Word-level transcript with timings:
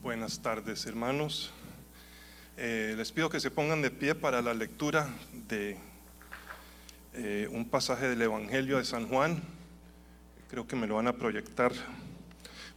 Buenas 0.00 0.38
tardes, 0.38 0.86
hermanos. 0.86 1.50
Eh, 2.56 2.94
les 2.96 3.10
pido 3.10 3.28
que 3.28 3.40
se 3.40 3.50
pongan 3.50 3.82
de 3.82 3.90
pie 3.90 4.14
para 4.14 4.40
la 4.40 4.54
lectura 4.54 5.08
de 5.48 5.76
eh, 7.14 7.48
un 7.50 7.68
pasaje 7.68 8.08
del 8.08 8.22
Evangelio 8.22 8.78
de 8.78 8.84
San 8.84 9.08
Juan. 9.08 9.42
Creo 10.48 10.68
que 10.68 10.76
me 10.76 10.86
lo 10.86 10.94
van 10.94 11.08
a 11.08 11.14
proyectar. 11.14 11.72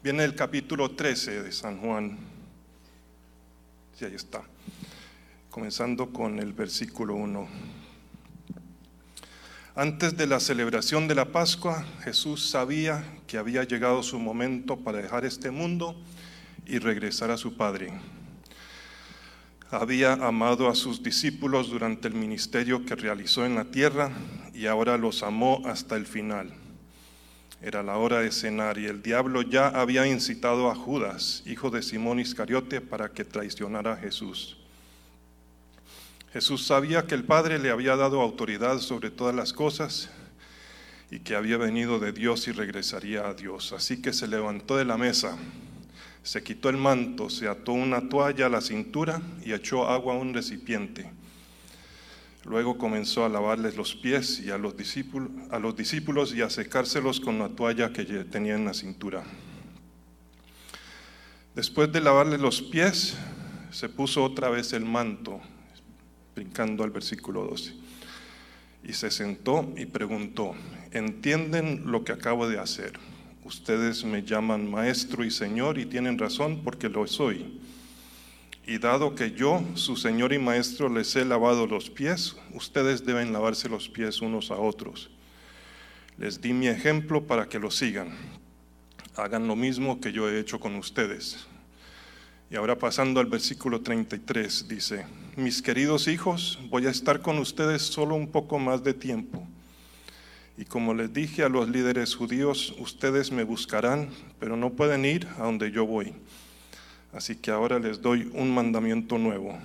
Viene 0.02 0.24
el 0.24 0.34
capítulo 0.34 0.96
13 0.96 1.44
de 1.44 1.52
San 1.52 1.78
Juan. 1.78 2.18
Sí, 3.94 4.06
ahí 4.06 4.16
está. 4.16 4.42
Comenzando 5.52 6.12
con 6.12 6.40
el 6.40 6.54
versículo 6.54 7.14
1. 7.14 7.48
Antes 9.76 10.18
de 10.18 10.26
la 10.26 10.40
celebración 10.40 11.08
de 11.08 11.14
la 11.14 11.26
Pascua, 11.26 11.86
Jesús 12.04 12.50
sabía 12.50 13.04
que 13.28 13.38
había 13.38 13.64
llegado 13.64 14.02
su 14.02 14.18
momento 14.18 14.78
para 14.78 14.98
dejar 14.98 15.24
este 15.24 15.52
mundo 15.52 15.96
y 16.66 16.80
regresar 16.80 17.32
a 17.32 17.38
su 17.38 17.56
Padre. 17.56 17.92
Había 19.70 20.14
amado 20.14 20.68
a 20.68 20.76
sus 20.76 21.02
discípulos 21.02 21.70
durante 21.70 22.08
el 22.08 22.14
ministerio 22.14 22.86
que 22.86 22.96
realizó 22.96 23.46
en 23.46 23.56
la 23.56 23.66
tierra 23.66 24.12
y 24.54 24.66
ahora 24.66 24.98
los 24.98 25.24
amó 25.24 25.62
hasta 25.66 25.96
el 25.96 26.06
final. 26.06 26.54
Era 27.62 27.84
la 27.84 27.98
hora 27.98 28.20
de 28.20 28.32
cenar 28.32 28.78
y 28.80 28.88
el 28.88 29.02
diablo 29.02 29.44
ya 29.44 29.68
había 29.68 30.08
incitado 30.08 30.70
a 30.70 30.76
Judas, 30.76 31.44
hijo 31.46 31.70
de 31.70 31.84
Simón 31.84 32.20
Iscariote, 32.20 32.82
para 32.82 33.10
que 33.10 33.24
traicionara 33.24 33.94
a 33.94 33.98
Jesús. 33.98 34.58
Jesús 36.34 36.66
sabía 36.66 37.06
que 37.06 37.16
el 37.16 37.24
Padre 37.24 37.60
le 37.60 37.70
había 37.70 37.96
dado 37.96 38.22
autoridad 38.22 38.80
sobre 38.80 39.12
todas 39.12 39.36
las 39.36 39.54
cosas 39.54 40.10
y 41.12 41.20
que 41.20 41.36
había 41.36 41.58
venido 41.58 42.00
de 42.00 42.14
Dios 42.14 42.48
y 42.48 42.52
regresaría 42.52 43.28
a 43.28 43.34
Dios. 43.34 43.74
Así 43.74 44.02
que 44.02 44.12
se 44.12 44.28
levantó 44.28 44.78
de 44.78 44.86
la 44.86 44.98
mesa, 44.98 45.38
se 46.24 46.44
quitó 46.44 46.70
el 46.70 46.78
manto, 46.78 47.30
se 47.30 47.48
ató 47.48 47.74
una 47.74 48.08
toalla 48.08 48.46
a 48.46 48.50
la 48.50 48.62
cintura 48.62 49.22
y 49.44 49.54
echó 49.54 49.88
agua 49.88 50.14
a 50.14 50.18
un 50.18 50.34
recipiente. 50.34 51.12
Luego 52.44 52.78
comenzó 52.78 53.24
a 53.26 53.30
lavarles 53.30 53.76
los 53.76 53.96
pies 53.96 54.40
y 54.40 54.50
a 54.50 54.58
los 54.58 54.76
discípulos, 54.76 55.30
a 55.52 55.60
los 55.60 55.76
discípulos 55.76 56.34
y 56.34 56.42
a 56.42 56.50
secárselos 56.50 57.20
con 57.20 57.38
la 57.38 57.50
toalla 57.50 57.94
que 57.94 58.04
tenía 58.26 58.56
en 58.56 58.66
la 58.66 58.74
cintura. 58.74 59.24
Después 61.56 61.92
de 61.92 62.02
lavarles 62.02 62.40
los 62.40 62.62
pies, 62.62 63.16
se 63.72 63.90
puso 63.90 64.24
otra 64.24 64.50
vez 64.50 64.74
el 64.74 64.86
manto 64.86 65.40
brincando 66.36 66.84
al 66.84 66.92
versículo 66.92 67.44
12. 67.46 67.76
Y 68.84 68.94
se 68.94 69.12
sentó 69.12 69.72
y 69.78 69.86
preguntó, 69.86 70.56
¿entienden 70.92 71.84
lo 71.92 72.04
que 72.04 72.14
acabo 72.14 72.48
de 72.50 72.60
hacer? 72.60 72.94
Ustedes 73.44 74.04
me 74.04 74.24
llaman 74.24 74.70
maestro 74.70 75.24
y 75.24 75.32
señor 75.32 75.78
y 75.78 75.86
tienen 75.86 76.18
razón 76.18 76.62
porque 76.64 76.90
lo 76.90 77.08
soy. 77.08 77.60
Y 78.66 78.78
dado 78.78 79.16
que 79.16 79.32
yo, 79.32 79.64
su 79.74 79.96
señor 79.98 80.34
y 80.34 80.40
maestro, 80.40 80.88
les 80.88 81.16
he 81.16 81.26
lavado 81.26 81.66
los 81.66 81.90
pies, 81.90 82.36
ustedes 82.54 83.06
deben 83.06 83.34
lavarse 83.34 83.68
los 83.68 83.90
pies 83.90 84.22
unos 84.22 84.52
a 84.52 84.56
otros. 84.56 85.10
Les 86.18 86.40
di 86.40 86.54
mi 86.54 86.68
ejemplo 86.68 87.26
para 87.26 87.50
que 87.50 87.58
lo 87.58 87.72
sigan. 87.72 88.16
Hagan 89.16 89.48
lo 89.48 89.56
mismo 89.56 90.00
que 90.00 90.12
yo 90.12 90.30
he 90.30 90.40
hecho 90.40 90.60
con 90.60 90.76
ustedes. 90.76 91.48
Y 92.52 92.56
ahora 92.56 92.78
pasando 92.78 93.20
al 93.20 93.26
versículo 93.26 93.82
33, 93.82 94.68
dice, 94.68 95.06
mis 95.36 95.62
queridos 95.62 96.08
hijos, 96.08 96.60
voy 96.70 96.86
a 96.86 96.92
estar 96.92 97.22
con 97.22 97.40
ustedes 97.40 97.82
solo 97.82 98.16
un 98.16 98.28
poco 98.28 98.60
más 98.60 98.84
de 98.84 98.94
tiempo. 98.94 99.48
Y 100.58 100.66
como 100.66 100.94
les 100.94 101.14
dije 101.14 101.44
a 101.44 101.50
los 101.50 101.70
líderes 101.70 102.16
judíos, 102.16 102.76
ustedes 102.78 103.32
me 103.32 103.44
buscarán, 103.44 104.10
pero 104.40 104.58
no 104.58 104.72
pueden 104.72 105.06
ir 105.06 105.28
a 105.38 105.44
donde 105.44 105.72
yo 105.72 105.86
voy. 105.86 106.14
Así 107.14 107.36
que 107.36 107.52
ahora 107.52 107.80
les 107.80 108.02
doy 108.02 108.30
un 108.34 108.54
mandamiento 108.54 109.18
nuevo. 109.18 109.58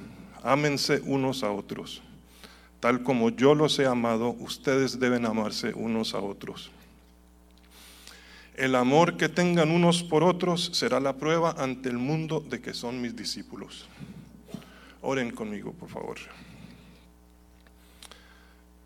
Ámense 0.43 1.01
unos 1.05 1.43
a 1.43 1.51
otros. 1.51 2.03
Tal 2.81 3.03
como 3.03 3.31
yo 3.31 3.55
los 3.55 3.79
he 3.79 3.87
amado, 3.87 4.31
ustedes 4.39 4.99
deben 5.01 5.27
amarse 5.27 5.73
unos 5.75 6.15
a 6.15 6.21
otros. 6.21 6.71
El 8.57 8.75
amor 8.75 9.17
que 9.17 9.29
tengan 9.29 9.71
unos 9.71 10.03
por 10.03 10.25
otros 10.25 10.71
será 10.73 10.99
la 10.99 11.17
prueba 11.17 11.55
ante 11.59 11.89
el 11.89 11.99
mundo 11.99 12.41
de 12.41 12.61
que 12.61 12.73
son 12.73 13.03
mis 13.03 13.15
discípulos. 13.15 13.87
Oren 15.03 15.31
conmigo, 15.31 15.73
por 15.73 15.89
favor. 15.89 16.17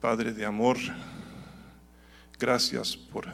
Padre 0.01 0.33
de 0.33 0.45
amor, 0.45 0.77
gracias 2.41 2.97
por 2.97 3.27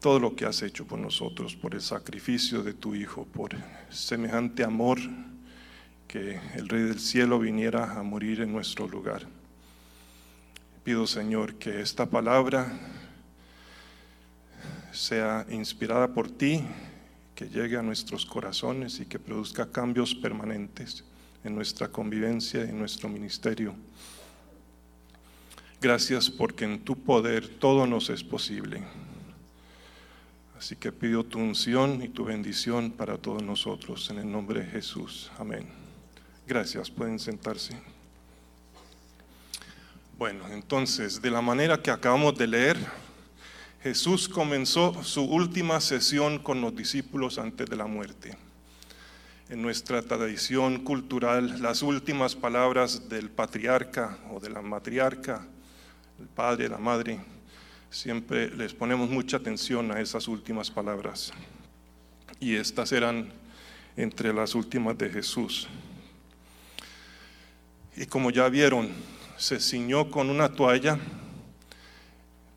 todo 0.00 0.20
lo 0.20 0.36
que 0.36 0.44
has 0.44 0.60
hecho 0.62 0.86
por 0.86 0.98
nosotros, 0.98 1.56
por 1.56 1.74
el 1.74 1.80
sacrificio 1.80 2.62
de 2.62 2.74
tu 2.74 2.94
Hijo, 2.94 3.24
por 3.24 3.52
semejante 3.88 4.62
amor 4.62 4.98
que 6.06 6.38
el 6.54 6.68
Rey 6.68 6.82
del 6.82 7.00
Cielo 7.00 7.38
viniera 7.38 7.98
a 7.98 8.02
morir 8.02 8.42
en 8.42 8.52
nuestro 8.52 8.86
lugar. 8.86 9.26
Pido, 10.84 11.06
Señor, 11.06 11.54
que 11.54 11.80
esta 11.80 12.04
palabra 12.04 12.70
sea 14.92 15.46
inspirada 15.48 16.08
por 16.08 16.30
ti, 16.30 16.62
que 17.34 17.48
llegue 17.48 17.78
a 17.78 17.82
nuestros 17.82 18.26
corazones 18.26 19.00
y 19.00 19.06
que 19.06 19.18
produzca 19.18 19.70
cambios 19.70 20.14
permanentes 20.14 21.02
en 21.44 21.54
nuestra 21.54 21.88
convivencia 21.88 22.64
y 22.64 22.68
en 22.68 22.78
nuestro 22.78 23.08
ministerio. 23.08 23.74
Gracias 25.82 26.30
porque 26.30 26.64
en 26.64 26.78
tu 26.78 26.94
poder 26.94 27.48
todo 27.48 27.88
nos 27.88 28.08
es 28.08 28.22
posible. 28.22 28.84
Así 30.56 30.76
que 30.76 30.92
pido 30.92 31.24
tu 31.24 31.40
unción 31.40 32.00
y 32.04 32.08
tu 32.08 32.24
bendición 32.24 32.92
para 32.92 33.18
todos 33.18 33.42
nosotros 33.42 34.08
en 34.10 34.18
el 34.18 34.30
nombre 34.30 34.60
de 34.60 34.66
Jesús. 34.66 35.32
Amén. 35.40 35.66
Gracias, 36.46 36.88
pueden 36.88 37.18
sentarse. 37.18 37.76
Bueno, 40.16 40.46
entonces, 40.52 41.20
de 41.20 41.32
la 41.32 41.40
manera 41.40 41.82
que 41.82 41.90
acabamos 41.90 42.38
de 42.38 42.46
leer, 42.46 42.76
Jesús 43.82 44.28
comenzó 44.28 45.02
su 45.02 45.24
última 45.24 45.80
sesión 45.80 46.38
con 46.38 46.60
los 46.60 46.76
discípulos 46.76 47.38
antes 47.38 47.68
de 47.68 47.74
la 47.74 47.86
muerte. 47.86 48.36
En 49.48 49.60
nuestra 49.60 50.00
tradición 50.00 50.84
cultural, 50.84 51.60
las 51.60 51.82
últimas 51.82 52.36
palabras 52.36 53.08
del 53.08 53.30
patriarca 53.30 54.16
o 54.30 54.38
de 54.38 54.48
la 54.48 54.62
matriarca, 54.62 55.44
el 56.22 56.28
padre, 56.28 56.68
la 56.68 56.78
madre, 56.78 57.18
siempre 57.90 58.48
les 58.54 58.72
ponemos 58.72 59.10
mucha 59.10 59.38
atención 59.38 59.90
a 59.90 60.00
esas 60.00 60.28
últimas 60.28 60.70
palabras. 60.70 61.32
Y 62.38 62.54
estas 62.54 62.92
eran 62.92 63.32
entre 63.96 64.32
las 64.32 64.54
últimas 64.54 64.96
de 64.96 65.10
Jesús. 65.10 65.66
Y 67.96 68.06
como 68.06 68.30
ya 68.30 68.48
vieron, 68.48 68.88
se 69.36 69.58
ciñó 69.58 70.12
con 70.12 70.30
una 70.30 70.48
toalla 70.52 70.96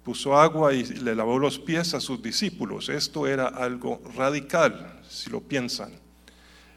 puso 0.03 0.37
agua 0.37 0.71
y 0.71 0.83
le 0.83 1.15
lavó 1.15 1.39
los 1.39 1.57
pies 1.57 1.95
a 1.95 1.99
sus 1.99 2.21
discípulos. 2.21 2.89
Esto 2.89 3.25
era 3.25 3.47
algo 3.47 3.99
radical, 4.15 5.01
si 5.09 5.31
lo 5.31 5.41
piensan. 5.41 5.91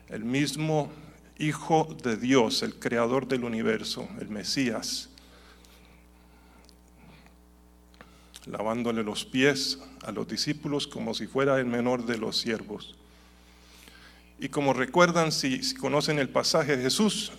El 0.08 0.24
mismo 0.24 0.90
Hijo 1.38 1.94
de 2.02 2.16
Dios, 2.16 2.62
el 2.62 2.76
creador 2.80 3.28
del 3.28 3.44
universo, 3.44 4.08
el 4.18 4.28
Mesías, 4.28 5.10
lavándole 8.50 9.02
los 9.02 9.24
pies 9.24 9.78
a 10.02 10.12
los 10.12 10.26
discípulos 10.26 10.86
como 10.86 11.14
si 11.14 11.26
fuera 11.26 11.58
el 11.58 11.66
menor 11.66 12.06
de 12.06 12.18
los 12.18 12.38
siervos. 12.38 12.94
Y 14.40 14.48
como 14.48 14.72
recuerdan, 14.72 15.32
si, 15.32 15.74
conocen 15.74 16.18
el 16.18 16.28
pasaje, 16.28 16.76
de 16.76 16.82
Jesús 16.84 17.32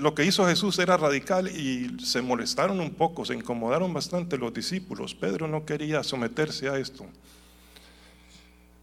lo 0.00 0.14
que 0.14 0.24
hizo 0.24 0.46
Jesús 0.46 0.78
era 0.78 0.96
radical 0.96 1.48
y 1.48 1.98
se 2.02 2.22
molestaron 2.22 2.80
un 2.80 2.94
poco, 2.94 3.24
se 3.24 3.34
incomodaron 3.34 3.92
bastante 3.92 4.38
los 4.38 4.52
discípulos. 4.54 5.14
Pedro 5.14 5.48
no 5.48 5.64
quería 5.64 6.02
someterse 6.02 6.68
a 6.68 6.78
esto, 6.78 7.06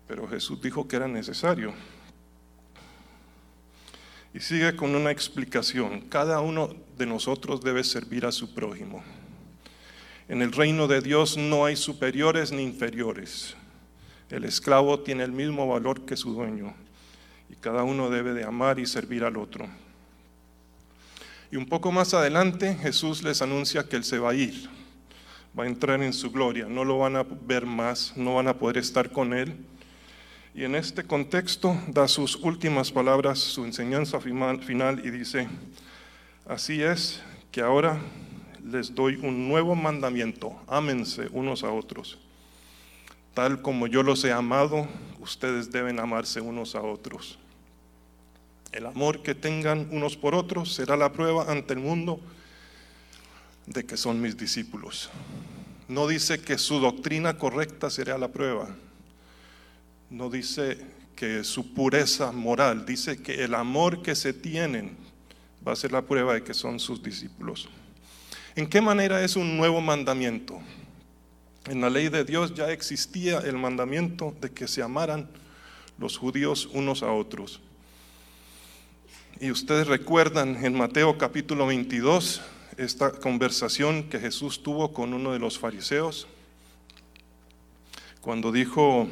pero 0.07 0.27
Jesús 0.27 0.61
dijo 0.61 0.87
que 0.87 0.97
era 0.97 1.07
necesario. 1.07 1.73
Y 4.33 4.39
sigue 4.39 4.75
con 4.75 4.95
una 4.95 5.09
explicación. 5.09 6.01
Cada 6.01 6.39
uno 6.41 6.75
de 6.97 7.07
nosotros 7.07 7.61
debe 7.61 7.83
servir 7.83 8.25
a 8.25 8.31
su 8.31 8.53
prójimo. 8.53 9.03
En 10.29 10.43
el 10.43 10.51
reino 10.51 10.87
de 10.87 11.01
Dios 11.01 11.37
no 11.37 11.65
hay 11.65 11.75
superiores 11.75 12.51
ni 12.51 12.61
inferiores. 12.61 13.55
El 14.29 14.45
esclavo 14.45 14.99
tiene 14.99 15.23
el 15.23 15.31
mismo 15.31 15.67
valor 15.67 16.05
que 16.05 16.15
su 16.15 16.33
dueño 16.33 16.75
y 17.49 17.55
cada 17.55 17.81
uno 17.81 18.11
debe 18.11 18.33
de 18.33 18.43
amar 18.43 18.77
y 18.77 18.85
servir 18.85 19.23
al 19.23 19.37
otro. 19.37 19.67
Y 21.51 21.55
un 21.55 21.65
poco 21.65 21.91
más 21.91 22.13
adelante 22.13 22.75
Jesús 22.75 23.23
les 23.23 23.41
anuncia 23.41 23.89
que 23.89 23.95
Él 23.95 24.03
se 24.03 24.19
va 24.19 24.29
a 24.29 24.35
ir, 24.35 24.69
va 25.57 25.63
a 25.63 25.67
entrar 25.67 25.99
en 26.03 26.13
su 26.13 26.29
gloria, 26.29 26.67
no 26.67 26.85
lo 26.85 26.99
van 26.99 27.15
a 27.15 27.23
ver 27.23 27.65
más, 27.65 28.13
no 28.15 28.35
van 28.35 28.49
a 28.49 28.53
poder 28.53 28.77
estar 28.77 29.11
con 29.11 29.33
Él. 29.33 29.55
Y 30.53 30.63
en 30.63 30.75
este 30.75 31.05
contexto 31.05 31.75
da 31.87 32.07
sus 32.07 32.35
últimas 32.35 32.91
palabras, 32.91 33.39
su 33.39 33.65
enseñanza 33.65 34.19
final 34.19 35.03
y 35.03 35.09
dice, 35.09 35.47
así 36.47 36.83
es 36.83 37.19
que 37.51 37.61
ahora 37.61 37.99
les 38.63 38.93
doy 38.93 39.15
un 39.15 39.47
nuevo 39.47 39.75
mandamiento, 39.75 40.59
ámense 40.67 41.27
unos 41.31 41.63
a 41.63 41.71
otros, 41.71 42.17
Tal 43.33 43.61
como 43.61 43.87
yo 43.87 44.03
los 44.03 44.23
he 44.25 44.33
amado, 44.33 44.87
ustedes 45.19 45.71
deben 45.71 45.99
amarse 45.99 46.41
unos 46.41 46.75
a 46.75 46.81
otros. 46.81 47.37
El 48.71 48.85
amor 48.85 49.23
que 49.23 49.33
tengan 49.33 49.87
unos 49.91 50.17
por 50.17 50.35
otros 50.35 50.73
será 50.73 50.97
la 50.97 51.13
prueba 51.13 51.49
ante 51.49 51.73
el 51.73 51.79
mundo 51.79 52.19
de 53.65 53.85
que 53.85 53.97
son 53.97 54.21
mis 54.21 54.35
discípulos. 54.35 55.09
No 55.87 56.07
dice 56.07 56.41
que 56.41 56.57
su 56.57 56.79
doctrina 56.79 57.37
correcta 57.37 57.89
será 57.89 58.17
la 58.17 58.27
prueba. 58.27 58.75
No 60.09 60.29
dice 60.29 60.77
que 61.15 61.43
su 61.43 61.73
pureza 61.73 62.31
moral, 62.31 62.85
dice 62.85 63.21
que 63.21 63.43
el 63.43 63.55
amor 63.55 64.01
que 64.01 64.15
se 64.15 64.33
tienen 64.33 64.97
va 65.65 65.73
a 65.73 65.75
ser 65.75 65.91
la 65.91 66.01
prueba 66.01 66.33
de 66.33 66.43
que 66.43 66.53
son 66.53 66.79
sus 66.79 67.01
discípulos. 67.01 67.69
¿En 68.59 68.67
qué 68.67 68.81
manera 68.81 69.23
es 69.23 69.37
un 69.37 69.55
nuevo 69.55 69.79
mandamiento? 69.79 70.59
En 71.69 71.79
la 71.79 71.89
ley 71.89 72.09
de 72.09 72.25
Dios 72.25 72.53
ya 72.55 72.69
existía 72.73 73.37
el 73.37 73.57
mandamiento 73.57 74.35
de 74.41 74.51
que 74.51 74.67
se 74.67 74.81
amaran 74.81 75.29
los 75.97 76.17
judíos 76.17 76.67
unos 76.73 77.01
a 77.01 77.13
otros. 77.13 77.61
Y 79.39 79.49
ustedes 79.49 79.87
recuerdan 79.87 80.61
en 80.65 80.77
Mateo 80.77 81.17
capítulo 81.17 81.67
22 81.67 82.41
esta 82.75 83.11
conversación 83.11 84.09
que 84.09 84.19
Jesús 84.19 84.61
tuvo 84.61 84.91
con 84.91 85.13
uno 85.13 85.31
de 85.31 85.39
los 85.39 85.57
fariseos, 85.57 86.27
cuando 88.19 88.51
dijo, 88.51 89.07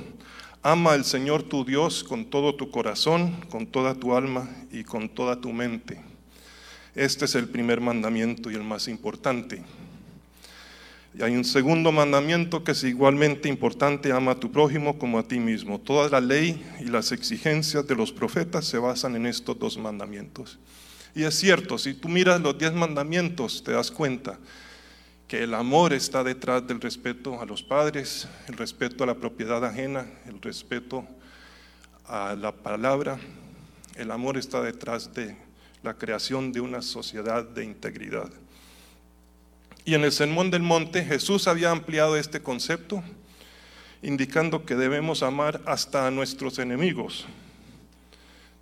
ama 0.61 0.91
al 0.91 1.05
Señor 1.05 1.43
tu 1.43 1.63
Dios 1.63 2.03
con 2.03 2.25
todo 2.25 2.55
tu 2.55 2.69
corazón, 2.69 3.37
con 3.49 3.65
toda 3.65 3.95
tu 3.95 4.13
alma 4.13 4.49
y 4.73 4.83
con 4.83 5.07
toda 5.07 5.39
tu 5.39 5.53
mente. 5.53 6.06
Este 6.97 7.25
es 7.25 7.35
el 7.35 7.47
primer 7.47 7.79
mandamiento 7.79 8.49
y 8.49 8.55
el 8.55 8.63
más 8.63 8.87
importante. 8.87 9.61
Y 11.13 11.21
hay 11.21 11.35
un 11.35 11.45
segundo 11.45 11.91
mandamiento 11.91 12.63
que 12.63 12.71
es 12.71 12.83
igualmente 12.83 13.47
importante, 13.47 14.11
ama 14.11 14.31
a 14.31 14.39
tu 14.39 14.51
prójimo 14.51 14.97
como 14.97 15.19
a 15.19 15.23
ti 15.23 15.39
mismo. 15.39 15.79
Toda 15.79 16.09
la 16.09 16.19
ley 16.19 16.59
y 16.79 16.85
las 16.85 17.11
exigencias 17.11 17.85
de 17.85 17.93
los 17.95 18.11
profetas 18.11 18.65
se 18.65 18.79
basan 18.79 19.15
en 19.15 19.27
estos 19.27 19.59
dos 19.59 19.77
mandamientos. 19.77 20.57
Y 21.13 21.21
es 21.21 21.35
cierto, 21.35 21.77
si 21.77 21.93
tú 21.93 22.09
miras 22.09 22.41
los 22.41 22.57
diez 22.57 22.73
mandamientos, 22.73 23.63
te 23.63 23.73
das 23.73 23.91
cuenta 23.91 24.39
que 25.27 25.43
el 25.43 25.53
amor 25.53 25.93
está 25.93 26.23
detrás 26.23 26.65
del 26.65 26.81
respeto 26.81 27.39
a 27.39 27.45
los 27.45 27.61
padres, 27.61 28.27
el 28.47 28.57
respeto 28.57 29.03
a 29.03 29.07
la 29.07 29.13
propiedad 29.13 29.63
ajena, 29.63 30.07
el 30.25 30.41
respeto 30.41 31.05
a 32.07 32.35
la 32.35 32.51
palabra. 32.51 33.19
El 33.95 34.09
amor 34.09 34.35
está 34.35 34.63
detrás 34.63 35.13
de 35.13 35.46
la 35.83 35.93
creación 35.93 36.51
de 36.51 36.61
una 36.61 36.81
sociedad 36.81 37.43
de 37.43 37.63
integridad. 37.63 38.29
Y 39.85 39.93
en 39.93 40.03
el 40.03 40.11
Sermón 40.11 40.51
del 40.51 40.63
Monte 40.63 41.05
Jesús 41.05 41.47
había 41.47 41.71
ampliado 41.71 42.17
este 42.17 42.41
concepto, 42.41 43.03
indicando 44.01 44.65
que 44.65 44.75
debemos 44.75 45.23
amar 45.23 45.61
hasta 45.65 46.07
a 46.07 46.11
nuestros 46.11 46.59
enemigos. 46.59 47.25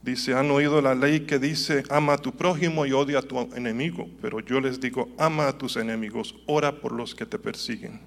Dice, 0.04 0.36
han 0.36 0.52
oído 0.52 0.84
la 0.84 0.94
ley 0.94 1.22
que 1.22 1.40
dice, 1.40 1.84
ama 1.90 2.14
a 2.14 2.18
tu 2.20 2.32
prójimo 2.32 2.86
y 2.86 2.92
odia 2.92 3.20
a 3.20 3.22
tu 3.24 3.40
enemigo, 3.56 4.08
pero 4.22 4.40
yo 4.40 4.62
les 4.62 4.80
digo, 4.80 5.10
ama 5.18 5.48
a 5.48 5.58
tus 5.58 5.78
enemigos, 5.78 6.36
ora 6.46 6.80
por 6.80 6.92
los 6.92 7.16
que 7.16 7.26
te 7.26 7.40
persiguen. 7.40 8.00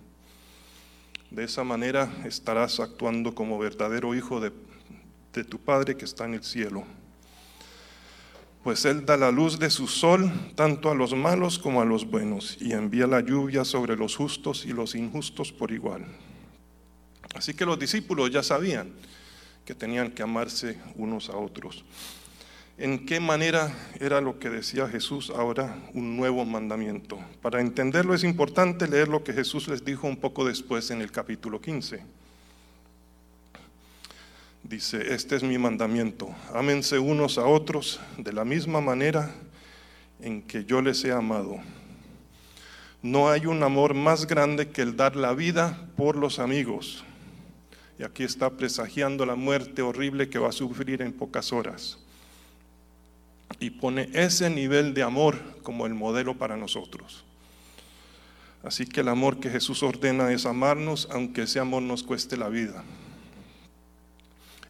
De 1.32 1.42
esa 1.42 1.64
manera 1.64 2.08
estarás 2.24 2.78
actuando 2.78 3.34
como 3.34 3.58
verdadero 3.58 4.14
hijo 4.14 4.38
de, 4.38 4.52
de 5.32 5.42
tu 5.42 5.58
Padre 5.58 5.96
que 5.96 6.04
está 6.04 6.24
en 6.24 6.34
el 6.34 6.44
cielo. 6.44 6.84
Pues 8.62 8.84
Él 8.84 9.06
da 9.06 9.16
la 9.16 9.30
luz 9.30 9.58
de 9.58 9.70
su 9.70 9.86
sol 9.86 10.30
tanto 10.54 10.90
a 10.90 10.94
los 10.94 11.14
malos 11.14 11.58
como 11.58 11.80
a 11.80 11.84
los 11.84 12.10
buenos 12.10 12.56
y 12.60 12.72
envía 12.72 13.06
la 13.06 13.20
lluvia 13.20 13.64
sobre 13.64 13.96
los 13.96 14.16
justos 14.16 14.66
y 14.66 14.72
los 14.72 14.94
injustos 14.94 15.52
por 15.52 15.72
igual. 15.72 16.04
Así 17.34 17.54
que 17.54 17.64
los 17.64 17.78
discípulos 17.78 18.30
ya 18.30 18.42
sabían 18.42 18.92
que 19.64 19.74
tenían 19.74 20.10
que 20.10 20.22
amarse 20.22 20.78
unos 20.96 21.28
a 21.28 21.36
otros. 21.36 21.84
¿En 22.78 23.06
qué 23.06 23.18
manera 23.18 23.74
era 23.98 24.20
lo 24.20 24.38
que 24.38 24.50
decía 24.50 24.88
Jesús 24.88 25.30
ahora 25.30 25.76
un 25.94 26.16
nuevo 26.16 26.44
mandamiento? 26.44 27.18
Para 27.42 27.60
entenderlo 27.60 28.14
es 28.14 28.22
importante 28.22 28.86
leer 28.86 29.08
lo 29.08 29.24
que 29.24 29.32
Jesús 29.32 29.66
les 29.68 29.84
dijo 29.84 30.06
un 30.06 30.16
poco 30.16 30.44
después 30.44 30.90
en 30.90 31.02
el 31.02 31.10
capítulo 31.10 31.60
15. 31.60 32.04
Dice, 34.68 35.14
este 35.14 35.34
es 35.34 35.42
mi 35.42 35.56
mandamiento, 35.56 36.28
ámense 36.52 36.98
unos 36.98 37.38
a 37.38 37.46
otros 37.46 38.00
de 38.18 38.34
la 38.34 38.44
misma 38.44 38.82
manera 38.82 39.34
en 40.20 40.42
que 40.42 40.66
yo 40.66 40.82
les 40.82 41.02
he 41.06 41.10
amado. 41.10 41.56
No 43.00 43.30
hay 43.30 43.46
un 43.46 43.62
amor 43.62 43.94
más 43.94 44.26
grande 44.26 44.68
que 44.68 44.82
el 44.82 44.94
dar 44.94 45.16
la 45.16 45.32
vida 45.32 45.88
por 45.96 46.16
los 46.16 46.38
amigos 46.38 47.02
y 47.98 48.02
aquí 48.04 48.24
está 48.24 48.50
presagiando 48.50 49.24
la 49.24 49.36
muerte 49.36 49.80
horrible 49.80 50.28
que 50.28 50.38
va 50.38 50.50
a 50.50 50.52
sufrir 50.52 51.00
en 51.00 51.14
pocas 51.14 51.50
horas. 51.50 51.96
Y 53.60 53.70
pone 53.70 54.10
ese 54.12 54.50
nivel 54.50 54.92
de 54.92 55.02
amor 55.02 55.38
como 55.62 55.86
el 55.86 55.94
modelo 55.94 56.36
para 56.36 56.58
nosotros. 56.58 57.24
Así 58.62 58.84
que 58.84 59.00
el 59.00 59.08
amor 59.08 59.40
que 59.40 59.48
Jesús 59.48 59.82
ordena 59.82 60.30
es 60.30 60.44
amarnos 60.44 61.08
aunque 61.10 61.42
ese 61.44 61.58
amor 61.58 61.80
nos 61.80 62.02
cueste 62.02 62.36
la 62.36 62.50
vida. 62.50 62.84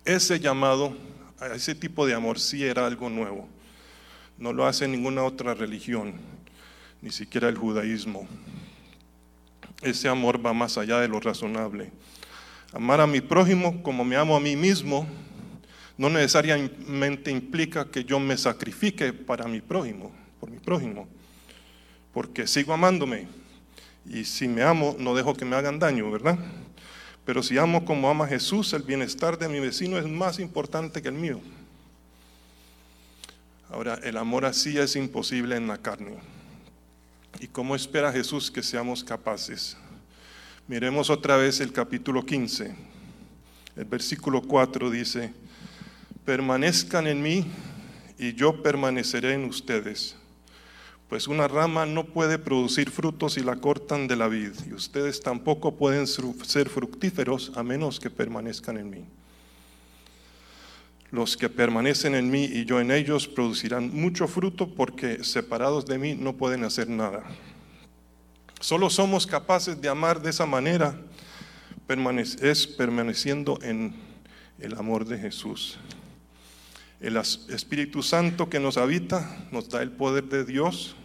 Ese 0.08 0.40
llamado 0.40 0.96
a 1.38 1.48
ese 1.48 1.74
tipo 1.74 2.06
de 2.06 2.14
amor 2.14 2.40
sí 2.40 2.64
era 2.64 2.86
algo 2.86 3.10
nuevo. 3.10 3.46
No 4.38 4.54
lo 4.54 4.64
hace 4.64 4.88
ninguna 4.88 5.22
otra 5.22 5.52
religión, 5.52 6.14
ni 7.02 7.10
siquiera 7.10 7.50
el 7.50 7.58
judaísmo. 7.58 8.26
Ese 9.82 10.08
amor 10.08 10.44
va 10.44 10.54
más 10.54 10.78
allá 10.78 10.98
de 11.00 11.08
lo 11.08 11.20
razonable. 11.20 11.92
Amar 12.72 13.02
a 13.02 13.06
mi 13.06 13.20
prójimo 13.20 13.82
como 13.82 14.02
me 14.02 14.16
amo 14.16 14.34
a 14.34 14.40
mí 14.40 14.56
mismo 14.56 15.06
no 15.98 16.08
necesariamente 16.08 17.30
implica 17.30 17.90
que 17.90 18.02
yo 18.02 18.18
me 18.18 18.38
sacrifique 18.38 19.12
para 19.12 19.46
mi 19.46 19.60
prójimo, 19.60 20.10
por 20.40 20.50
mi 20.50 20.58
prójimo, 20.58 21.06
porque 22.14 22.46
sigo 22.46 22.72
amándome 22.72 23.28
y 24.06 24.24
si 24.24 24.48
me 24.48 24.62
amo 24.62 24.96
no 24.98 25.14
dejo 25.14 25.34
que 25.34 25.44
me 25.44 25.54
hagan 25.54 25.78
daño, 25.78 26.10
¿verdad? 26.10 26.38
Pero 27.28 27.42
si 27.42 27.58
amo 27.58 27.84
como 27.84 28.08
ama 28.08 28.26
Jesús, 28.26 28.72
el 28.72 28.84
bienestar 28.84 29.38
de 29.38 29.50
mi 29.50 29.60
vecino 29.60 29.98
es 29.98 30.06
más 30.06 30.38
importante 30.38 31.02
que 31.02 31.08
el 31.08 31.14
mío. 31.14 31.42
Ahora, 33.68 34.00
el 34.02 34.16
amor 34.16 34.46
así 34.46 34.78
es 34.78 34.96
imposible 34.96 35.54
en 35.54 35.68
la 35.68 35.76
carne. 35.76 36.16
¿Y 37.38 37.46
cómo 37.48 37.76
espera 37.76 38.10
Jesús 38.12 38.50
que 38.50 38.62
seamos 38.62 39.04
capaces? 39.04 39.76
Miremos 40.68 41.10
otra 41.10 41.36
vez 41.36 41.60
el 41.60 41.70
capítulo 41.70 42.24
15. 42.24 42.74
El 43.76 43.84
versículo 43.84 44.40
4 44.40 44.88
dice, 44.90 45.30
permanezcan 46.24 47.06
en 47.06 47.20
mí 47.20 47.46
y 48.18 48.32
yo 48.32 48.62
permaneceré 48.62 49.34
en 49.34 49.44
ustedes. 49.44 50.16
Pues 51.08 51.26
una 51.26 51.48
rama 51.48 51.86
no 51.86 52.04
puede 52.04 52.38
producir 52.38 52.90
frutos 52.90 53.34
si 53.34 53.40
la 53.40 53.56
cortan 53.56 54.08
de 54.08 54.16
la 54.16 54.28
vid, 54.28 54.52
y 54.68 54.74
ustedes 54.74 55.20
tampoco 55.20 55.74
pueden 55.74 56.06
ser 56.06 56.68
fructíferos 56.68 57.52
a 57.54 57.62
menos 57.62 57.98
que 57.98 58.10
permanezcan 58.10 58.76
en 58.76 58.90
mí. 58.90 59.04
Los 61.10 61.38
que 61.38 61.48
permanecen 61.48 62.14
en 62.14 62.30
mí 62.30 62.44
y 62.44 62.66
yo 62.66 62.80
en 62.80 62.90
ellos 62.90 63.26
producirán 63.26 63.90
mucho 63.94 64.28
fruto 64.28 64.68
porque 64.74 65.24
separados 65.24 65.86
de 65.86 65.96
mí 65.96 66.14
no 66.14 66.34
pueden 66.34 66.64
hacer 66.64 66.90
nada. 66.90 67.24
Solo 68.60 68.90
somos 68.90 69.26
capaces 69.26 69.80
de 69.80 69.88
amar 69.88 70.20
de 70.20 70.28
esa 70.28 70.44
manera, 70.44 70.94
es 72.42 72.66
permaneciendo 72.66 73.58
en 73.62 73.94
el 74.58 74.76
amor 74.76 75.06
de 75.06 75.16
Jesús. 75.16 75.78
El 77.00 77.16
Espíritu 77.16 78.02
Santo 78.02 78.50
que 78.50 78.58
nos 78.58 78.76
habita 78.76 79.46
nos 79.52 79.68
da 79.68 79.82
el 79.82 79.92
poder 79.92 80.24
de 80.24 80.44
Dios 80.44 80.96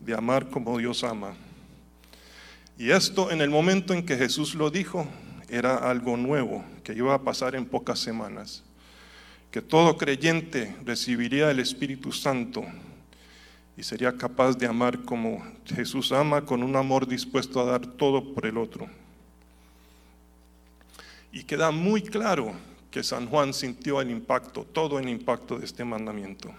de 0.00 0.14
amar 0.14 0.48
como 0.48 0.76
Dios 0.78 1.04
ama. 1.04 1.34
Y 2.76 2.90
esto 2.90 3.30
en 3.30 3.40
el 3.40 3.50
momento 3.50 3.94
en 3.94 4.04
que 4.04 4.16
Jesús 4.16 4.56
lo 4.56 4.70
dijo 4.70 5.06
era 5.48 5.76
algo 5.76 6.16
nuevo 6.16 6.64
que 6.82 6.94
iba 6.94 7.14
a 7.14 7.22
pasar 7.22 7.54
en 7.54 7.64
pocas 7.64 8.00
semanas. 8.00 8.64
Que 9.52 9.62
todo 9.62 9.96
creyente 9.96 10.74
recibiría 10.84 11.50
el 11.50 11.60
Espíritu 11.60 12.10
Santo 12.10 12.64
y 13.76 13.84
sería 13.84 14.16
capaz 14.16 14.54
de 14.58 14.66
amar 14.66 15.02
como 15.04 15.44
Jesús 15.64 16.10
ama, 16.10 16.44
con 16.44 16.62
un 16.64 16.74
amor 16.74 17.06
dispuesto 17.06 17.60
a 17.60 17.64
dar 17.64 17.86
todo 17.86 18.34
por 18.34 18.46
el 18.46 18.58
otro. 18.58 18.88
Y 21.32 21.44
queda 21.44 21.70
muy 21.70 22.02
claro 22.02 22.52
que 22.90 23.02
San 23.02 23.26
Juan 23.26 23.54
sintió 23.54 24.00
el 24.00 24.10
impacto, 24.10 24.64
todo 24.64 24.98
el 24.98 25.08
impacto 25.08 25.58
de 25.58 25.64
este 25.64 25.84
mandamiento. 25.84 26.52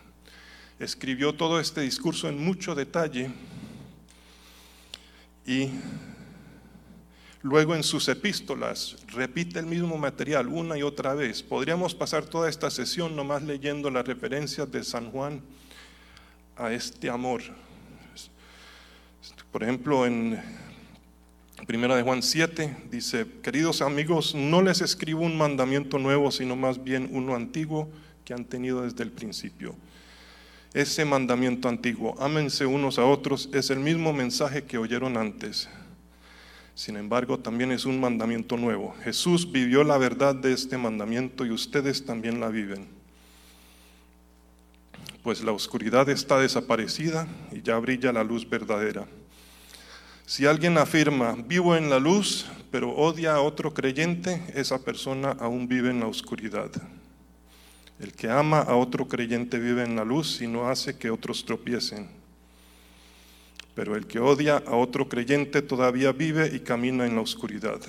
Escribió 0.80 1.34
todo 1.34 1.60
este 1.60 1.82
discurso 1.82 2.28
en 2.30 2.44
mucho 2.44 2.74
detalle 2.74 3.30
y 5.46 5.70
luego 7.42 7.76
en 7.76 7.84
sus 7.84 8.08
epístolas 8.08 8.96
repite 9.08 9.60
el 9.60 9.66
mismo 9.66 9.98
material 9.98 10.48
una 10.48 10.78
y 10.78 10.84
otra 10.84 11.14
vez. 11.14 11.44
Podríamos 11.44 11.94
pasar 11.94 12.26
toda 12.26 12.50
esta 12.50 12.70
sesión 12.70 13.16
nomás 13.16 13.44
leyendo 13.44 13.92
las 13.92 14.08
referencias 14.08 14.72
de 14.72 14.84
San 14.84 15.12
Juan 15.12 15.42
a 16.56 16.72
este 16.72 17.10
amor. 17.10 17.42
Por 19.52 19.64
ejemplo, 19.64 20.06
en 20.06 20.42
Primera 21.72 21.96
de 21.96 22.04
Juan 22.04 22.22
7 22.22 22.76
dice, 22.92 23.26
queridos 23.42 23.82
amigos, 23.82 24.36
no 24.36 24.62
les 24.62 24.82
escribo 24.82 25.22
un 25.22 25.38
mandamiento 25.38 26.00
nuevo, 26.00 26.30
sino 26.30 26.58
más 26.58 26.84
bien 26.84 27.08
uno 27.14 27.34
antiguo 27.34 27.88
que 28.26 28.34
han 28.34 28.44
tenido 28.44 28.82
desde 28.82 29.04
el 29.04 29.12
principio. 29.14 29.74
Ese 30.74 31.06
mandamiento 31.06 31.70
antiguo, 31.70 32.14
ámense 32.20 32.66
unos 32.66 33.00
a 33.00 33.06
otros, 33.06 33.48
es 33.54 33.70
el 33.70 33.80
mismo 33.80 34.12
mensaje 34.12 34.66
que 34.66 34.78
oyeron 34.78 35.16
antes. 35.16 35.70
Sin 36.76 36.98
embargo, 36.98 37.40
también 37.40 37.72
es 37.72 37.86
un 37.86 38.02
mandamiento 38.02 38.58
nuevo. 38.58 38.94
Jesús 39.06 39.50
vivió 39.50 39.86
la 39.86 39.98
verdad 39.98 40.36
de 40.36 40.52
este 40.52 40.78
mandamiento 40.78 41.46
y 41.46 41.52
ustedes 41.52 42.06
también 42.06 42.42
la 42.42 42.50
viven. 42.50 42.86
Pues 45.24 45.42
la 45.42 45.54
oscuridad 45.54 46.10
está 46.10 46.38
desaparecida 46.38 47.30
y 47.54 47.62
ya 47.62 47.78
brilla 47.78 48.12
la 48.12 48.26
luz 48.26 48.50
verdadera. 48.50 49.08
Si 50.32 50.46
alguien 50.46 50.78
afirma, 50.78 51.36
vivo 51.46 51.76
en 51.76 51.90
la 51.90 52.00
luz, 52.00 52.46
pero 52.72 52.96
odia 52.96 53.34
a 53.34 53.42
otro 53.42 53.74
creyente, 53.74 54.42
esa 54.56 54.82
persona 54.82 55.32
aún 55.32 55.68
vive 55.68 55.90
en 55.90 56.00
la 56.00 56.08
oscuridad. 56.08 56.72
El 58.00 58.14
que 58.14 58.30
ama 58.30 58.62
a 58.62 58.78
otro 58.78 59.10
creyente 59.10 59.60
vive 59.60 59.84
en 59.84 59.98
la 59.98 60.06
luz 60.06 60.42
y 60.42 60.48
no 60.48 60.70
hace 60.70 60.98
que 60.98 61.12
otros 61.12 61.44
tropiecen. 61.44 62.08
Pero 63.76 63.98
el 63.98 64.08
que 64.08 64.20
odia 64.20 64.64
a 64.66 64.78
otro 64.78 65.10
creyente 65.10 65.62
todavía 65.62 66.14
vive 66.14 66.50
y 66.56 66.62
camina 66.62 67.06
en 67.06 67.16
la 67.16 67.22
oscuridad. 67.22 67.82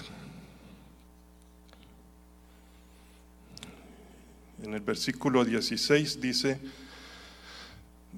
En 4.64 4.74
el 4.74 4.80
versículo 4.80 5.44
16 5.44 6.20
dice, 6.20 6.58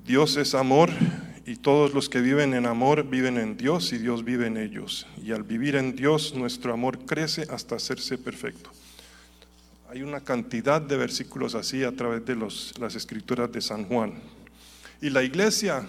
Dios 0.03 0.39
es 0.39 0.55
amor 0.55 0.89
y 1.47 1.57
todos 1.57 1.93
los 1.93 2.09
que 2.09 2.21
viven 2.21 2.55
en 2.55 2.67
amor 2.67 3.05
viven 3.09 3.37
en 3.37 3.57
Dios 3.57 3.93
y 3.93 3.99
Dios 3.99 4.25
vive 4.25 4.47
en 4.47 4.57
ellos. 4.57 5.07
Y 5.23 5.33
al 5.33 5.43
vivir 5.43 5.77
en 5.77 5.95
Dios 5.95 6.35
nuestro 6.35 6.73
amor 6.73 7.01
crece 7.05 7.47
hasta 7.51 7.77
hacerse 7.77 8.17
perfecto. 8.17 8.71
Hay 9.91 10.03
una 10.03 10.21
cantidad 10.21 10.81
de 10.81 10.97
versículos 10.97 11.55
así 11.55 11.85
a 11.85 11.93
través 11.93 12.25
de 12.25 12.35
las 12.35 12.95
escrituras 12.95 13.53
de 13.53 13.61
San 13.61 13.85
Juan. 13.85 14.15
Y 15.01 15.11
la 15.11 15.23
iglesia, 15.23 15.87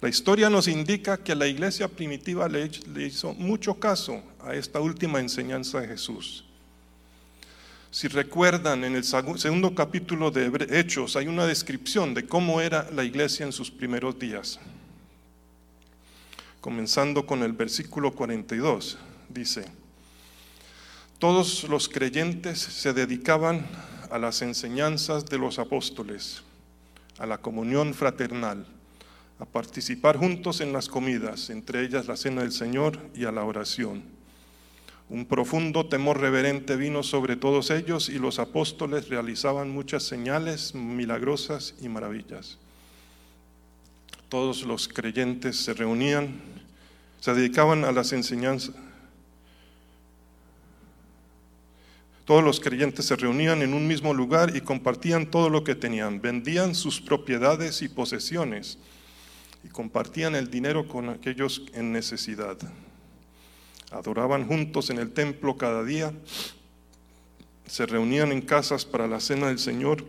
la 0.00 0.08
historia 0.08 0.48
nos 0.48 0.66
indica 0.66 1.18
que 1.18 1.34
la 1.34 1.46
iglesia 1.46 1.86
primitiva 1.86 2.48
le, 2.48 2.70
le 2.92 3.06
hizo 3.06 3.34
mucho 3.34 3.74
caso 3.74 4.22
a 4.40 4.54
esta 4.54 4.80
última 4.80 5.20
enseñanza 5.20 5.80
de 5.80 5.88
Jesús. 5.88 6.47
Si 7.90 8.06
recuerdan, 8.06 8.84
en 8.84 8.96
el 8.96 9.04
segundo 9.04 9.74
capítulo 9.74 10.30
de 10.30 10.50
Hechos 10.70 11.16
hay 11.16 11.26
una 11.26 11.46
descripción 11.46 12.12
de 12.12 12.26
cómo 12.26 12.60
era 12.60 12.90
la 12.90 13.02
iglesia 13.02 13.46
en 13.46 13.52
sus 13.52 13.70
primeros 13.70 14.18
días. 14.18 14.60
Comenzando 16.60 17.24
con 17.24 17.42
el 17.42 17.54
versículo 17.54 18.12
42, 18.14 18.98
dice, 19.30 19.64
todos 21.18 21.64
los 21.64 21.88
creyentes 21.88 22.58
se 22.58 22.92
dedicaban 22.92 23.66
a 24.10 24.18
las 24.18 24.42
enseñanzas 24.42 25.24
de 25.26 25.38
los 25.38 25.58
apóstoles, 25.58 26.42
a 27.18 27.24
la 27.24 27.38
comunión 27.38 27.94
fraternal, 27.94 28.66
a 29.38 29.46
participar 29.46 30.18
juntos 30.18 30.60
en 30.60 30.74
las 30.74 30.88
comidas, 30.88 31.48
entre 31.48 31.84
ellas 31.84 32.06
la 32.06 32.18
cena 32.18 32.42
del 32.42 32.52
Señor 32.52 32.98
y 33.14 33.24
a 33.24 33.32
la 33.32 33.44
oración. 33.44 34.17
Un 35.10 35.26
profundo 35.26 35.86
temor 35.86 36.20
reverente 36.20 36.76
vino 36.76 37.02
sobre 37.02 37.36
todos 37.36 37.70
ellos 37.70 38.08
y 38.08 38.18
los 38.18 38.38
apóstoles 38.38 39.08
realizaban 39.08 39.70
muchas 39.70 40.02
señales 40.02 40.74
milagrosas 40.74 41.74
y 41.80 41.88
maravillas. 41.88 42.58
Todos 44.28 44.64
los 44.64 44.88
creyentes 44.88 45.56
se 45.56 45.72
reunían, 45.72 46.40
se 47.20 47.32
dedicaban 47.32 47.84
a 47.84 47.92
las 47.92 48.12
enseñanzas 48.12 48.74
Todos 52.28 52.44
los 52.44 52.60
creyentes 52.60 53.06
se 53.06 53.16
reunían 53.16 53.62
en 53.62 53.72
un 53.72 53.88
mismo 53.88 54.12
lugar 54.12 54.54
y 54.54 54.60
compartían 54.60 55.30
todo 55.30 55.48
lo 55.48 55.64
que 55.64 55.74
tenían. 55.74 56.20
Vendían 56.20 56.74
sus 56.74 57.00
propiedades 57.00 57.80
y 57.80 57.88
posesiones 57.88 58.76
y 59.64 59.68
compartían 59.68 60.34
el 60.34 60.50
dinero 60.50 60.86
con 60.86 61.08
aquellos 61.08 61.62
en 61.72 61.90
necesidad. 61.90 62.58
Adoraban 63.90 64.46
juntos 64.46 64.90
en 64.90 64.98
el 64.98 65.12
templo 65.12 65.56
cada 65.56 65.82
día. 65.84 66.12
Se 67.66 67.86
reunían 67.86 68.32
en 68.32 68.42
casas 68.42 68.84
para 68.84 69.06
la 69.06 69.20
cena 69.20 69.48
del 69.48 69.58
Señor 69.58 70.04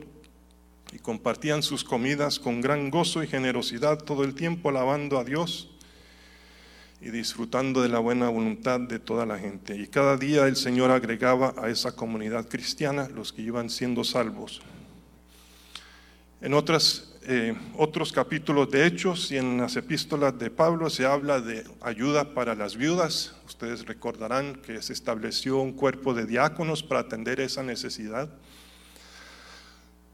y 0.92 1.00
compartían 1.00 1.64
sus 1.64 1.84
comidas 1.84 2.40
con 2.40 2.62
gran 2.62 2.90
gozo 2.90 3.24
y 3.24 3.28
generosidad 3.28 4.00
todo 4.00 4.24
el 4.24 4.34
tiempo 4.34 4.70
alabando 4.70 5.20
a 5.20 5.24
Dios 5.24 5.70
y 7.02 7.10
disfrutando 7.12 7.82
de 7.82 7.90
la 7.90 8.00
buena 8.00 8.30
voluntad 8.30 8.80
de 8.80 9.00
toda 9.00 9.26
la 9.26 9.40
gente. 9.40 9.78
Y 9.78 9.88
cada 9.88 10.18
día 10.18 10.48
el 10.48 10.56
Señor 10.56 10.92
agregaba 10.92 11.54
a 11.58 11.70
esa 11.70 11.96
comunidad 11.96 12.48
cristiana 12.50 13.08
los 13.08 13.32
que 13.32 13.42
iban 13.42 13.70
siendo 13.70 14.04
salvos. 14.04 14.62
En 16.42 16.54
otras, 16.54 17.14
eh, 17.32 17.56
otros 17.78 18.12
capítulos 18.12 18.72
de 18.72 18.88
Hechos 18.88 19.32
y 19.32 19.38
en 19.38 19.60
las 19.60 19.76
epístolas 19.76 20.40
de 20.40 20.50
Pablo 20.50 20.90
se 20.90 21.06
habla 21.06 21.40
de 21.40 21.64
ayuda 21.80 22.34
para 22.34 22.56
las 22.56 22.76
viudas. 22.76 23.36
Ustedes 23.46 23.86
recordarán 23.86 24.56
que 24.56 24.82
se 24.82 24.94
estableció 24.94 25.60
un 25.60 25.74
cuerpo 25.74 26.16
de 26.16 26.26
diáconos 26.26 26.82
para 26.82 27.02
atender 27.02 27.40
esa 27.40 27.62
necesidad. 27.62 28.30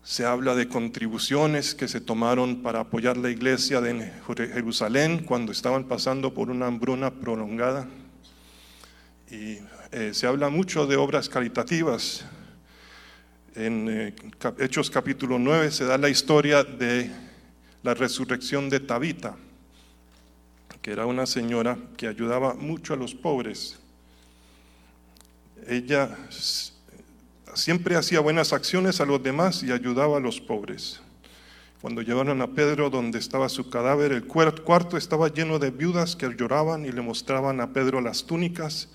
Se 0.03 0.25
habla 0.25 0.55
de 0.55 0.67
contribuciones 0.67 1.73
que 1.73 1.87
se 1.87 2.01
tomaron 2.01 2.61
para 2.61 2.81
apoyar 2.81 3.15
la 3.15 3.29
iglesia 3.29 3.79
de 3.79 4.11
Jerusalén 4.53 5.23
cuando 5.23 5.53
estaban 5.53 5.85
pasando 5.85 6.33
por 6.33 6.49
una 6.49 6.67
hambruna 6.67 7.11
prolongada. 7.11 7.87
Y 9.31 9.59
eh, 9.93 10.09
se 10.11 10.27
habla 10.27 10.49
mucho 10.49 10.85
de 10.85 10.97
obras 10.97 11.29
caritativas. 11.29 12.25
En 13.55 13.87
eh, 13.89 14.13
Hechos 14.59 14.89
capítulo 14.89 15.39
9 15.39 15.71
se 15.71 15.85
da 15.85 15.97
la 15.97 16.09
historia 16.09 16.65
de 16.65 17.09
la 17.83 17.93
resurrección 17.93 18.69
de 18.69 18.81
Tabita, 18.81 19.37
que 20.81 20.91
era 20.91 21.05
una 21.05 21.25
señora 21.25 21.77
que 21.95 22.07
ayudaba 22.07 22.53
mucho 22.55 22.93
a 22.93 22.97
los 22.97 23.15
pobres. 23.15 23.79
Ella 25.69 26.17
siempre 27.53 27.95
hacía 27.95 28.19
buenas 28.19 28.51
acciones 28.51 28.99
a 28.99 29.05
los 29.05 29.23
demás 29.23 29.63
y 29.63 29.71
ayudaba 29.71 30.17
a 30.17 30.19
los 30.19 30.41
pobres. 30.41 30.99
Cuando 31.81 32.01
llevaron 32.01 32.41
a 32.41 32.47
Pedro 32.47 32.89
donde 32.89 33.19
estaba 33.19 33.47
su 33.47 33.69
cadáver, 33.69 34.11
el 34.11 34.25
cuarto 34.25 34.97
estaba 34.97 35.29
lleno 35.29 35.59
de 35.59 35.71
viudas 35.71 36.17
que 36.17 36.27
lloraban 36.35 36.85
y 36.85 36.91
le 36.91 37.01
mostraban 37.01 37.61
a 37.61 37.71
Pedro 37.71 38.01
las 38.01 38.25
túnicas 38.25 38.89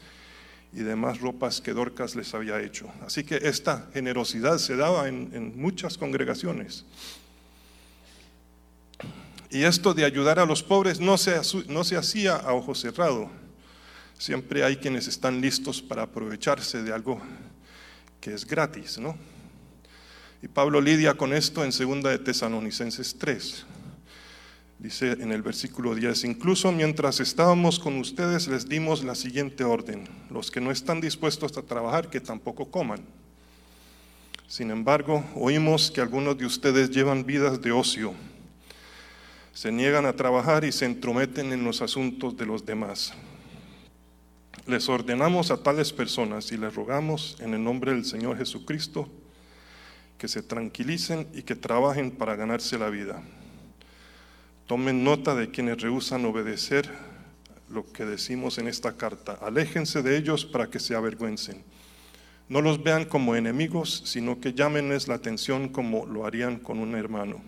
y 0.72 0.80
demás 0.80 1.20
ropas 1.20 1.60
que 1.60 1.72
Dorcas 1.72 2.14
les 2.14 2.32
había 2.34 2.60
hecho. 2.60 2.90
Así 3.04 3.24
que 3.24 3.36
esta 3.42 3.88
generosidad 3.92 4.58
se 4.58 4.76
daba 4.76 5.08
en, 5.08 5.60
muchas 5.60 5.98
congregaciones. 5.98 6.84
Y 9.50 9.64
esto 9.64 9.94
de 9.94 10.04
ayudar 10.04 10.38
a 10.38 10.46
los 10.46 10.62
pobres 10.62 11.00
no 11.00 11.18
se, 11.18 11.40
no 11.68 11.82
se 11.82 11.96
hacía 11.96 12.36
a 12.36 12.52
ojo 12.52 12.74
cerrado. 12.74 13.30
Siempre 14.16 14.62
hay 14.62 14.76
quienes 14.76 15.08
están 15.08 15.40
listos 15.40 15.82
para 15.82 16.02
aprovecharse 16.02 16.82
de 16.82 16.92
algo 16.92 17.20
que 18.20 18.34
es 18.34 18.46
gratis, 18.46 18.98
¿no? 18.98 19.16
Y 20.42 20.48
Pablo 20.48 20.80
lidia 20.80 21.14
con 21.14 21.32
esto 21.32 21.64
en 21.64 21.72
segunda 21.72 22.10
de 22.10 22.18
Tesalonicenses 22.18 23.16
3. 23.18 23.66
Dice 24.80 25.12
en 25.12 25.30
el 25.30 25.42
versículo 25.42 25.94
10, 25.94 26.24
incluso 26.24 26.72
mientras 26.72 27.20
estábamos 27.20 27.78
con 27.78 27.98
ustedes 27.98 28.48
les 28.48 28.66
dimos 28.66 29.04
la 29.04 29.14
siguiente 29.14 29.62
orden, 29.62 30.08
los 30.30 30.50
que 30.50 30.62
no 30.62 30.70
están 30.70 31.02
dispuestos 31.02 31.54
a 31.58 31.62
trabajar, 31.62 32.08
que 32.08 32.18
tampoco 32.18 32.70
coman. 32.70 33.04
Sin 34.48 34.70
embargo, 34.70 35.22
oímos 35.34 35.90
que 35.90 36.00
algunos 36.00 36.38
de 36.38 36.46
ustedes 36.46 36.88
llevan 36.90 37.26
vidas 37.26 37.60
de 37.60 37.72
ocio, 37.72 38.14
se 39.52 39.70
niegan 39.70 40.06
a 40.06 40.14
trabajar 40.14 40.64
y 40.64 40.72
se 40.72 40.86
entrometen 40.86 41.52
en 41.52 41.62
los 41.62 41.82
asuntos 41.82 42.34
de 42.38 42.46
los 42.46 42.64
demás. 42.64 43.12
Les 44.66 44.88
ordenamos 44.88 45.50
a 45.50 45.62
tales 45.62 45.92
personas 45.92 46.52
y 46.52 46.56
les 46.56 46.74
rogamos 46.74 47.36
en 47.40 47.52
el 47.52 47.62
nombre 47.62 47.92
del 47.92 48.06
Señor 48.06 48.38
Jesucristo 48.38 49.10
que 50.16 50.26
se 50.26 50.42
tranquilicen 50.42 51.28
y 51.34 51.42
que 51.42 51.54
trabajen 51.54 52.10
para 52.10 52.34
ganarse 52.34 52.78
la 52.78 52.88
vida. 52.88 53.22
Tomen 54.70 55.02
nota 55.02 55.34
de 55.34 55.50
quienes 55.50 55.80
rehusan 55.80 56.24
obedecer 56.26 56.88
lo 57.70 57.90
que 57.92 58.04
decimos 58.04 58.56
en 58.58 58.68
esta 58.68 58.96
carta. 58.96 59.36
Aléjense 59.42 60.00
de 60.00 60.16
ellos 60.16 60.44
para 60.44 60.68
que 60.68 60.78
se 60.78 60.94
avergüencen. 60.94 61.64
No 62.48 62.60
los 62.60 62.80
vean 62.80 63.04
como 63.04 63.34
enemigos, 63.34 64.04
sino 64.06 64.38
que 64.38 64.52
llámenles 64.52 65.08
la 65.08 65.16
atención 65.16 65.70
como 65.70 66.06
lo 66.06 66.24
harían 66.24 66.60
con 66.60 66.78
un 66.78 66.94
hermano. 66.94 67.42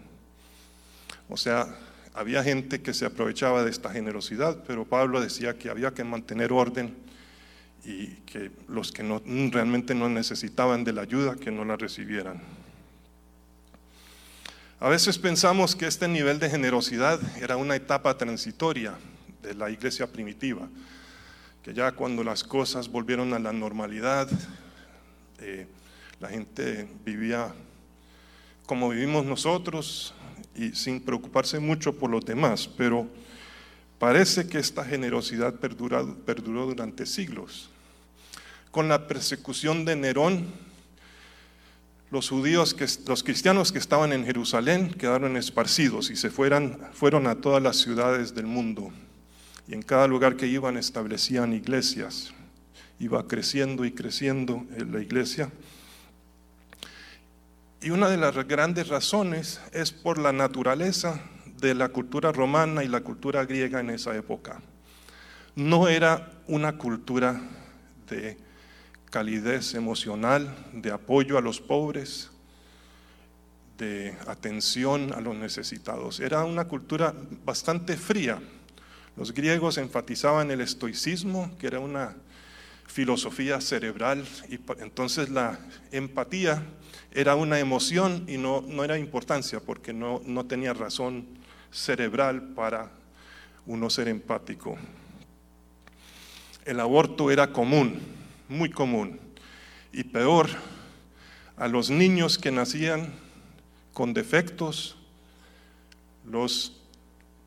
O 1.29 1.37
sea, 1.37 1.69
había 2.13 2.43
gente 2.43 2.83
que 2.83 2.93
se 2.93 3.07
aprovechaba 3.07 3.63
de 3.63 3.71
esta 3.71 3.93
generosidad, 3.93 4.65
pero 4.67 4.85
Pablo 4.85 5.21
decía 5.21 5.57
que 5.57 5.71
había 5.71 5.95
que 5.95 6.03
mantener 6.03 6.53
orden 6.53 6.97
y 7.85 8.17
que 8.27 8.51
los 8.67 8.91
que 8.91 9.05
no, 9.05 9.23
realmente 9.53 9.95
no 9.95 10.09
necesitaban 10.09 10.83
de 10.83 10.93
la 10.93 11.03
ayuda, 11.03 11.37
que 11.37 11.53
no 11.53 11.65
la 11.65 11.77
recibieran. 11.77 12.43
A 14.83 14.89
veces 14.89 15.17
pensamos 15.17 15.77
que 15.77 15.87
este 15.87 16.09
nivel 16.09 16.41
de 16.41 16.51
generosidad 16.51 17.21
era 17.41 17.57
una 17.57 17.77
etapa 17.77 18.19
transitoria 18.19 18.95
de 19.41 19.55
la 19.55 19.71
iglesia 19.71 20.09
primitiva, 20.09 20.69
que 21.63 21.73
ya 21.73 21.93
cuando 21.93 22.25
las 22.25 22.43
cosas 22.43 22.89
volvieron 22.89 23.33
a 23.33 23.39
la 23.39 23.53
normalidad, 23.53 24.29
eh, 25.39 25.69
la 26.19 26.31
gente 26.31 26.89
vivía 27.05 27.55
como 28.67 28.89
vivimos 28.89 29.25
nosotros 29.25 30.15
y 30.57 30.73
sin 30.73 31.01
preocuparse 31.01 31.61
mucho 31.61 31.97
por 31.97 32.11
los 32.11 32.25
demás, 32.25 32.67
pero 32.67 33.07
parece 34.01 34.49
que 34.49 34.59
esta 34.59 34.85
generosidad 34.85 35.55
perduró 35.61 36.67
durante 36.67 37.07
siglos. 37.07 37.71
Con 38.73 38.89
la 38.89 39.07
persecución 39.07 39.85
de 39.85 39.95
Nerón, 39.95 40.72
los 42.13 42.29
judíos, 42.29 42.77
los 43.07 43.23
cristianos 43.23 43.73
que 43.73 43.79
estaban 43.79 44.13
en 44.13 44.27
Jerusalén 44.27 44.91
quedaron 44.91 45.39
esparcidos 45.39 46.11
y 46.11 46.17
se 46.17 46.29
fueron, 46.29 46.79
fueron 46.93 47.27
a 47.27 47.37
todas 47.37 47.63
las 47.63 47.79
ciudades 47.79 48.35
del 48.35 48.47
mundo. 48.47 48.93
Y 49.67 49.73
en 49.73 49.81
cada 49.81 50.07
lugar 50.07 50.37
que 50.37 50.47
iban 50.47 50.77
establecían 50.77 51.55
iglesias. 51.55 52.35
Iba 52.99 53.27
creciendo 53.27 53.87
y 53.87 53.93
creciendo 53.93 54.67
la 54.77 55.01
iglesia. 55.01 55.51
Y 57.81 57.89
una 57.89 58.11
de 58.11 58.19
las 58.19 58.35
grandes 58.47 58.89
razones 58.89 59.63
es 59.73 59.91
por 59.91 60.19
la 60.19 60.33
naturaleza 60.33 61.19
de 61.57 61.75
la 61.75 61.89
cultura 61.89 62.31
romana 62.31 62.85
y 62.85 62.89
la 62.89 63.01
cultura 63.01 63.47
griega 63.47 63.81
en 63.81 63.89
esa 63.89 64.15
época. 64.15 64.61
No 65.57 65.89
era 65.89 66.31
una 66.47 66.77
cultura 66.77 67.41
de 68.11 68.37
calidez 69.13 69.75
emocional, 69.75 70.57
de 70.73 70.91
apoyo 70.91 71.37
a 71.37 71.43
los 71.43 71.61
pobres, 71.61 72.31
de 73.77 74.17
atención 74.27 75.13
a 75.13 75.21
los 75.21 75.37
necesitados. 75.37 76.19
Era 76.19 76.45
una 76.45 76.65
cultura 76.65 77.15
bastante 77.45 77.99
fría. 77.99 78.41
Los 79.15 79.35
griegos 79.35 79.77
enfatizaban 79.77 80.51
el 80.51 80.63
estoicismo, 80.63 81.55
que 81.59 81.67
era 81.67 81.79
una 81.79 82.17
filosofía 82.87 83.61
cerebral, 83.61 84.25
y 84.49 84.59
entonces 84.83 85.29
la 85.29 85.59
empatía 85.91 86.63
era 87.13 87.35
una 87.35 87.59
emoción 87.59 88.25
y 88.29 88.39
no, 88.39 88.63
no 88.67 88.83
era 88.83 88.97
importancia 88.97 89.61
porque 89.61 89.93
no, 89.93 90.23
no 90.25 90.47
tenía 90.47 90.73
razón 90.73 91.27
cerebral 91.71 92.55
para 92.55 92.91
uno 93.67 93.91
ser 93.91 94.09
empático. 94.09 94.79
El 96.65 96.81
aborto 96.81 97.31
era 97.31 97.53
común, 97.53 98.22
muy 98.53 98.71
común, 98.71 99.19
y 99.93 100.05
peor, 100.05 100.49
a 101.57 101.69
los 101.69 101.91
niños 101.91 102.39
que 102.39 102.51
nacían 102.51 103.13
con 103.93 104.15
defectos, 104.15 104.97
los 106.31 106.81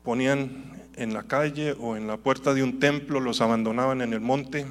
ponían 0.02 0.82
en 0.96 1.12
la 1.12 1.24
calle 1.24 1.72
o 1.78 1.96
en 1.96 2.06
la 2.06 2.16
puerta 2.16 2.54
de 2.54 2.62
un 2.62 2.78
templo, 2.78 3.20
los 3.20 3.40
abandonaban 3.40 4.00
en 4.00 4.12
el 4.12 4.20
monte 4.20 4.66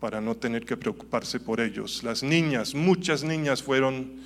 para 0.00 0.20
no 0.20 0.34
tener 0.34 0.64
que 0.64 0.76
preocuparse 0.76 1.40
por 1.40 1.60
ellos. 1.60 2.02
Las 2.02 2.22
niñas, 2.22 2.74
muchas 2.74 3.22
niñas 3.22 3.62
fueron 3.62 4.20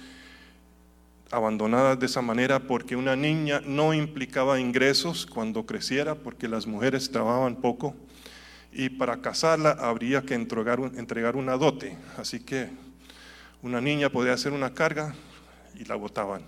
abandonadas 1.30 1.98
de 2.00 2.06
esa 2.06 2.22
manera 2.22 2.60
porque 2.60 2.96
una 2.96 3.14
niña 3.14 3.60
no 3.64 3.94
implicaba 3.94 4.58
ingresos 4.58 5.26
cuando 5.26 5.64
creciera, 5.64 6.16
porque 6.16 6.48
las 6.48 6.66
mujeres 6.66 7.10
trabajaban 7.10 7.56
poco 7.56 7.94
y 8.72 8.88
para 8.88 9.20
casarla 9.20 9.72
habría 9.72 10.22
que 10.22 10.34
entregar, 10.34 10.80
entregar 10.96 11.36
una 11.36 11.56
dote. 11.56 11.96
Así 12.16 12.40
que 12.40 12.68
una 13.62 13.80
niña 13.80 14.10
podía 14.10 14.32
hacer 14.32 14.52
una 14.52 14.72
carga 14.72 15.14
y 15.74 15.84
la 15.84 15.96
botaban. 15.96 16.42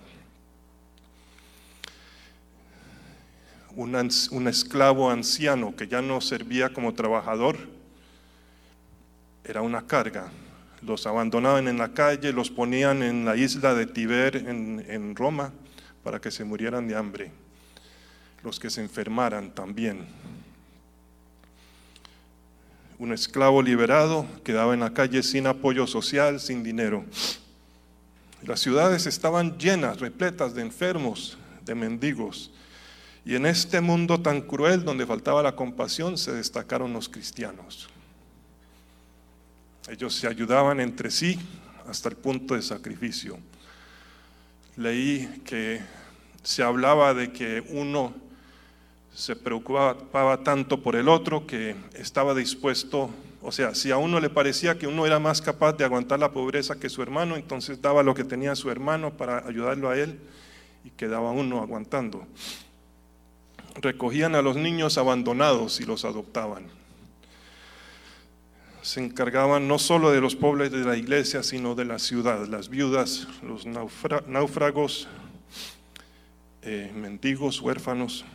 un 3.75 4.47
esclavo 4.47 5.09
anciano 5.09 5.75
que 5.75 5.87
ya 5.87 5.99
no 5.99 6.21
servía 6.21 6.71
como 6.71 6.93
trabajador, 6.93 7.57
era 9.43 9.61
una 9.61 9.85
carga. 9.85 10.31
Los 10.81 11.07
abandonaban 11.07 11.67
en 11.67 11.77
la 11.77 11.93
calle, 11.93 12.33
los 12.33 12.49
ponían 12.49 13.03
en 13.03 13.25
la 13.25 13.35
isla 13.35 13.73
de 13.73 13.85
Tiber 13.85 14.35
en, 14.35 15.15
Roma 15.15 15.53
para 16.03 16.19
que 16.19 16.31
se 16.31 16.43
murieran 16.43 16.87
de 16.87 16.95
hambre. 16.95 17.31
Los 18.43 18.59
que 18.59 18.69
se 18.69 18.81
enfermaran 18.81 19.55
también. 19.55 20.05
Un 22.99 23.11
esclavo 23.11 23.61
liberado 23.61 24.25
quedaba 24.43 24.73
en 24.73 24.81
la 24.81 24.93
calle 24.93 25.23
sin 25.23 25.47
apoyo 25.47 25.87
social, 25.87 26.39
sin 26.39 26.63
dinero. 26.63 27.05
Las 28.45 28.59
ciudades 28.59 29.05
estaban 29.05 29.57
llenas, 29.57 29.99
repletas 29.99 30.53
de 30.53 30.61
enfermos, 30.61 31.37
de 31.65 31.75
mendigos. 31.75 32.51
Y 33.25 33.35
en 33.35 33.45
este 33.45 33.79
mundo 33.81 34.21
tan 34.21 34.41
cruel 34.41 34.83
donde 34.83 35.05
faltaba 35.05 35.41
la 35.41 35.55
compasión 35.55 36.17
se 36.17 36.33
destacaron 36.33 36.91
los 36.91 37.07
cristianos. 37.07 37.87
Ellos 39.89 40.13
se 40.15 40.27
ayudaban 40.27 40.79
entre 40.79 41.09
sí 41.09 41.39
hasta 41.87 42.09
el 42.09 42.15
punto 42.15 42.55
de 42.55 42.61
sacrificio. 42.61 43.37
Leí 44.75 45.41
que 45.45 45.81
se 46.41 46.63
hablaba 46.63 47.13
de 47.13 47.31
que 47.31 47.63
uno 47.69 48.13
se 49.13 49.35
preocupaba 49.35 50.43
tanto 50.43 50.81
por 50.81 50.95
el 50.95 51.07
otro 51.07 51.45
que 51.45 51.75
estaba 51.93 52.33
dispuesto, 52.33 53.09
o 53.41 53.51
sea, 53.51 53.75
si 53.75 53.91
a 53.91 53.97
uno 53.97 54.19
le 54.19 54.29
parecía 54.29 54.77
que 54.77 54.87
uno 54.87 55.05
era 55.05 55.19
más 55.19 55.41
capaz 55.41 55.73
de 55.73 55.85
aguantar 55.85 56.19
la 56.19 56.31
pobreza 56.31 56.79
que 56.79 56.89
su 56.89 57.01
hermano, 57.01 57.35
entonces 57.35 57.81
daba 57.81 58.03
lo 58.03 58.15
que 58.15 58.23
tenía 58.23 58.55
su 58.55 58.69
hermano 58.71 59.11
para 59.11 59.45
ayudarlo 59.47 59.89
a 59.89 59.97
él 59.97 60.19
y 60.83 60.89
quedaba 60.91 61.31
uno 61.31 61.61
aguantando. 61.61 62.25
Recogían 63.75 64.35
a 64.35 64.41
los 64.41 64.55
niños 64.55 64.97
abandonados 64.97 65.79
y 65.79 65.85
los 65.85 66.05
adoptaban 66.05 66.83
se 68.83 68.99
encargaban 68.99 69.65
no 69.65 69.79
solo 69.79 70.11
de 70.11 70.19
los 70.19 70.35
pobres 70.35 70.69
de 70.69 70.83
la 70.83 70.97
iglesia, 70.97 71.41
sino 71.41 71.73
de 71.73 71.85
la 71.85 71.99
ciudad, 71.99 72.45
las 72.47 72.67
viudas, 72.67 73.29
los 73.41 73.65
náufragos, 73.65 75.07
eh, 76.61 76.91
mendigos, 76.93 77.61
huérfanos. 77.61 78.25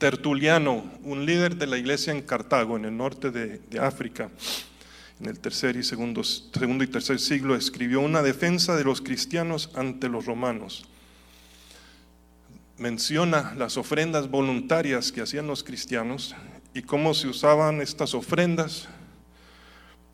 Tertuliano, 0.00 0.90
un 1.04 1.26
líder 1.26 1.56
de 1.56 1.66
la 1.66 1.76
iglesia 1.76 2.10
en 2.14 2.22
Cartago, 2.22 2.78
en 2.78 2.86
el 2.86 2.96
norte 2.96 3.30
de, 3.30 3.60
África, 3.78 4.30
en 5.20 5.26
el 5.26 5.38
tercer 5.38 5.76
y 5.76 5.82
segundo, 5.82 6.24
segundo 6.24 6.82
y 6.82 6.86
tercer 6.86 7.20
siglo, 7.20 7.54
escribió 7.54 8.00
una 8.00 8.22
defensa 8.22 8.74
de 8.76 8.84
los 8.84 9.02
cristianos 9.02 9.70
ante 9.74 10.08
los 10.08 10.24
romanos. 10.24 10.86
Menciona 12.78 13.54
las 13.58 13.76
ofrendas 13.76 14.30
voluntarias 14.30 15.12
que 15.12 15.20
hacían 15.20 15.46
los 15.46 15.62
cristianos 15.62 16.34
y 16.72 16.80
cómo 16.80 17.12
se 17.12 17.28
usaban 17.28 17.82
estas 17.82 18.14
ofrendas 18.14 18.88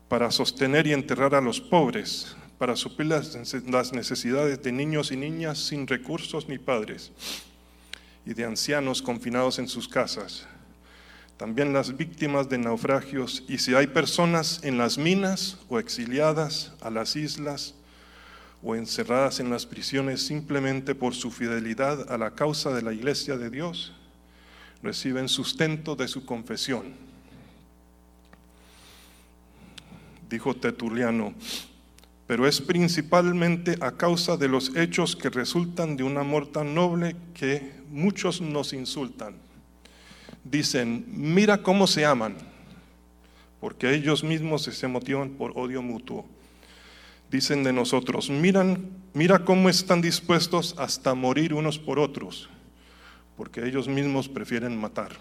para 0.09 0.31
sostener 0.31 0.85
y 0.87 0.91
enterrar 0.91 1.33
a 1.33 1.39
los 1.39 1.61
pobres, 1.61 2.35
para 2.57 2.75
suplir 2.75 3.07
las 3.07 3.93
necesidades 3.93 4.61
de 4.61 4.71
niños 4.73 5.13
y 5.13 5.15
niñas 5.15 5.59
sin 5.59 5.87
recursos 5.87 6.49
ni 6.49 6.57
padres, 6.57 7.13
y 8.27 8.33
de 8.33 8.43
ancianos 8.43 9.01
confinados 9.01 9.57
en 9.57 9.69
sus 9.69 9.87
casas, 9.87 10.45
también 11.37 11.71
las 11.71 11.95
víctimas 11.95 12.49
de 12.49 12.57
naufragios, 12.57 13.41
y 13.47 13.57
si 13.57 13.73
hay 13.73 13.87
personas 13.87 14.59
en 14.63 14.77
las 14.77 14.97
minas 14.97 15.57
o 15.69 15.79
exiliadas 15.79 16.73
a 16.81 16.89
las 16.89 17.15
islas 17.15 17.73
o 18.61 18.75
encerradas 18.75 19.39
en 19.39 19.49
las 19.49 19.65
prisiones 19.65 20.27
simplemente 20.27 20.93
por 20.93 21.15
su 21.15 21.31
fidelidad 21.31 22.11
a 22.11 22.17
la 22.17 22.31
causa 22.31 22.73
de 22.73 22.81
la 22.81 22.91
iglesia 22.91 23.37
de 23.37 23.49
Dios, 23.49 23.93
reciben 24.83 25.29
sustento 25.29 25.95
de 25.95 26.09
su 26.09 26.25
confesión. 26.25 26.95
Dijo 30.29 30.53
Tertuliano, 30.53 31.33
pero 32.27 32.45
es 32.45 32.59
principalmente 32.59 33.77
a 33.79 33.93
causa 33.93 34.35
de 34.35 34.49
los 34.49 34.75
hechos 34.75 35.15
que 35.15 35.29
resultan 35.29 35.95
de 35.95 36.03
un 36.03 36.17
amor 36.17 36.45
tan 36.45 36.75
noble 36.75 37.15
que 37.33 37.71
muchos 37.89 38.41
nos 38.41 38.73
insultan. 38.73 39.35
Dicen, 40.43 41.05
mira 41.07 41.63
cómo 41.63 41.87
se 41.87 42.05
aman, 42.05 42.35
porque 43.61 43.93
ellos 43.93 44.25
mismos 44.25 44.63
se 44.63 44.87
motivan 44.87 45.31
por 45.31 45.53
odio 45.55 45.81
mutuo. 45.81 46.25
Dicen 47.31 47.63
de 47.63 47.71
nosotros, 47.71 48.29
miran, 48.29 48.89
mira 49.13 49.39
cómo 49.39 49.69
están 49.69 50.01
dispuestos 50.01 50.75
hasta 50.77 51.13
morir 51.13 51.53
unos 51.53 51.79
por 51.79 51.97
otros, 51.97 52.49
porque 53.37 53.65
ellos 53.65 53.87
mismos 53.87 54.27
prefieren 54.27 54.77
matar. 54.77 55.11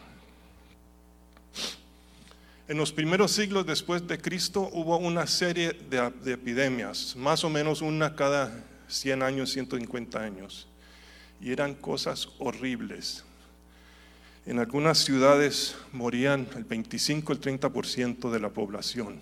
En 2.68 2.79
los 2.79 2.90
primeros 2.90 3.31
siglos 3.31 3.64
después 3.64 4.09
de 4.09 4.18
Cristo 4.18 4.68
hubo 4.72 4.96
una 4.96 5.29
serie 5.29 5.72
de, 5.72 6.33
epidemias, 6.33 7.14
más 7.14 7.44
o 7.44 7.50
menos 7.50 7.81
una 7.81 8.16
cada 8.16 8.64
100 8.88 9.22
años, 9.22 9.52
150 9.52 10.18
años, 10.18 10.66
y 11.40 11.52
eran 11.52 11.74
cosas 11.74 12.29
horribles. 12.40 13.24
En 14.46 14.59
algunas 14.59 14.98
ciudades 14.98 15.76
morían 15.92 16.48
el 16.57 16.64
25, 16.64 17.35
el 17.35 17.40
30% 17.40 18.31
de 18.31 18.40
la 18.40 18.48
población. 18.48 19.20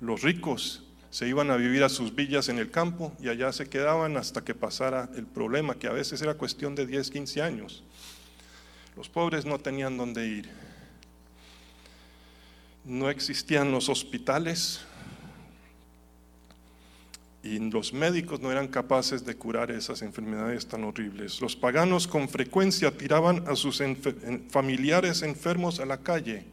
Los 0.00 0.22
ricos 0.22 0.82
se 1.10 1.28
iban 1.28 1.50
a 1.50 1.56
vivir 1.56 1.84
a 1.84 1.90
sus 1.90 2.14
villas 2.14 2.48
en 2.48 2.58
el 2.58 2.70
campo 2.70 3.12
y 3.20 3.28
allá 3.28 3.52
se 3.52 3.68
quedaban 3.68 4.16
hasta 4.16 4.42
que 4.42 4.54
pasara 4.54 5.10
el 5.14 5.26
problema, 5.26 5.74
que 5.74 5.88
a 5.88 5.92
veces 5.92 6.22
era 6.22 6.38
cuestión 6.38 6.74
de 6.74 6.86
10, 6.86 7.10
15 7.10 7.42
años. 7.42 7.82
Los 9.00 9.08
pobres 9.08 9.46
no 9.46 9.58
tenían 9.58 9.96
dónde 9.96 10.26
ir. 10.26 10.50
No 12.84 13.08
existían 13.08 13.72
los 13.72 13.88
hospitales 13.88 14.82
y 17.42 17.58
los 17.70 17.94
médicos 17.94 18.40
no 18.40 18.52
eran 18.52 18.68
capaces 18.68 19.24
de 19.24 19.34
curar 19.36 19.70
esas 19.70 20.02
enfermedades 20.02 20.66
tan 20.66 20.84
horribles. 20.84 21.40
Los 21.40 21.56
paganos 21.56 22.06
con 22.06 22.28
frecuencia 22.28 22.94
tiraban 22.94 23.48
a 23.48 23.56
sus 23.56 23.82
familiares 24.50 25.22
enfermos 25.22 25.80
a 25.80 25.86
la 25.86 25.96
calle 25.96 26.44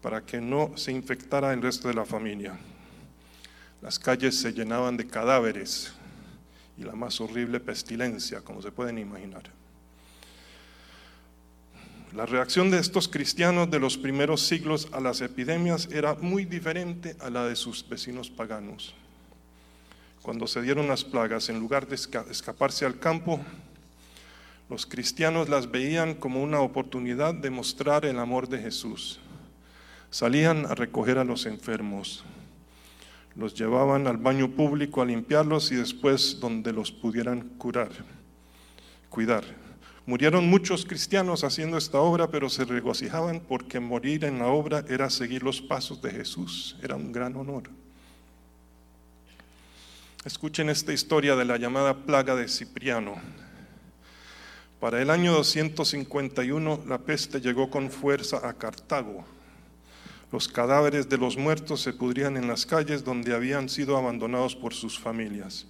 para 0.00 0.24
que 0.24 0.40
no 0.40 0.76
se 0.76 0.92
infectara 0.92 1.52
el 1.52 1.60
resto 1.60 1.88
de 1.88 1.94
la 1.94 2.04
familia. 2.04 2.56
Las 3.80 3.98
calles 3.98 4.38
se 4.38 4.52
llenaban 4.52 4.96
de 4.96 5.08
cadáveres 5.08 5.92
y 6.78 6.84
la 6.84 6.92
más 6.92 7.20
horrible 7.20 7.58
pestilencia, 7.58 8.42
como 8.42 8.62
se 8.62 8.70
pueden 8.70 8.98
imaginar. 8.98 9.61
La 12.14 12.26
reacción 12.26 12.70
de 12.70 12.78
estos 12.78 13.08
cristianos 13.08 13.70
de 13.70 13.80
los 13.80 13.96
primeros 13.96 14.42
siglos 14.42 14.86
a 14.92 15.00
las 15.00 15.22
epidemias 15.22 15.88
era 15.90 16.14
muy 16.14 16.44
diferente 16.44 17.16
a 17.20 17.30
la 17.30 17.46
de 17.46 17.56
sus 17.56 17.88
vecinos 17.88 18.28
paganos. 18.28 18.94
Cuando 20.20 20.46
se 20.46 20.60
dieron 20.60 20.88
las 20.88 21.04
plagas, 21.04 21.48
en 21.48 21.58
lugar 21.58 21.88
de 21.88 21.94
escaparse 21.94 22.84
al 22.84 22.98
campo, 22.98 23.40
los 24.68 24.84
cristianos 24.84 25.48
las 25.48 25.70
veían 25.70 26.12
como 26.12 26.42
una 26.42 26.60
oportunidad 26.60 27.32
de 27.32 27.48
mostrar 27.48 28.04
el 28.04 28.18
amor 28.18 28.46
de 28.46 28.58
Jesús. 28.58 29.18
Salían 30.10 30.66
a 30.66 30.74
recoger 30.74 31.16
a 31.16 31.24
los 31.24 31.46
enfermos, 31.46 32.24
los 33.36 33.54
llevaban 33.54 34.06
al 34.06 34.18
baño 34.18 34.50
público 34.50 35.00
a 35.00 35.06
limpiarlos 35.06 35.72
y 35.72 35.76
después 35.76 36.38
donde 36.40 36.74
los 36.74 36.92
pudieran 36.92 37.40
curar, 37.56 37.90
cuidar. 39.08 39.61
Murieron 40.04 40.48
muchos 40.48 40.84
cristianos 40.84 41.44
haciendo 41.44 41.78
esta 41.78 41.98
obra, 41.98 42.28
pero 42.28 42.48
se 42.48 42.64
regocijaban 42.64 43.40
porque 43.40 43.78
morir 43.78 44.24
en 44.24 44.40
la 44.40 44.48
obra 44.48 44.84
era 44.88 45.08
seguir 45.10 45.44
los 45.44 45.60
pasos 45.60 46.02
de 46.02 46.10
Jesús, 46.10 46.76
era 46.82 46.96
un 46.96 47.12
gran 47.12 47.36
honor. 47.36 47.70
Escuchen 50.24 50.70
esta 50.70 50.92
historia 50.92 51.36
de 51.36 51.44
la 51.44 51.56
llamada 51.56 51.94
plaga 51.94 52.34
de 52.34 52.48
Cipriano. 52.48 53.14
Para 54.80 55.00
el 55.00 55.10
año 55.10 55.32
251 55.32 56.84
la 56.88 56.98
peste 56.98 57.40
llegó 57.40 57.70
con 57.70 57.88
fuerza 57.88 58.48
a 58.48 58.52
Cartago. 58.54 59.24
Los 60.32 60.48
cadáveres 60.48 61.08
de 61.08 61.18
los 61.18 61.36
muertos 61.36 61.80
se 61.82 61.92
pudrían 61.92 62.36
en 62.36 62.48
las 62.48 62.66
calles 62.66 63.04
donde 63.04 63.34
habían 63.34 63.68
sido 63.68 63.96
abandonados 63.96 64.56
por 64.56 64.74
sus 64.74 64.98
familias. 64.98 65.66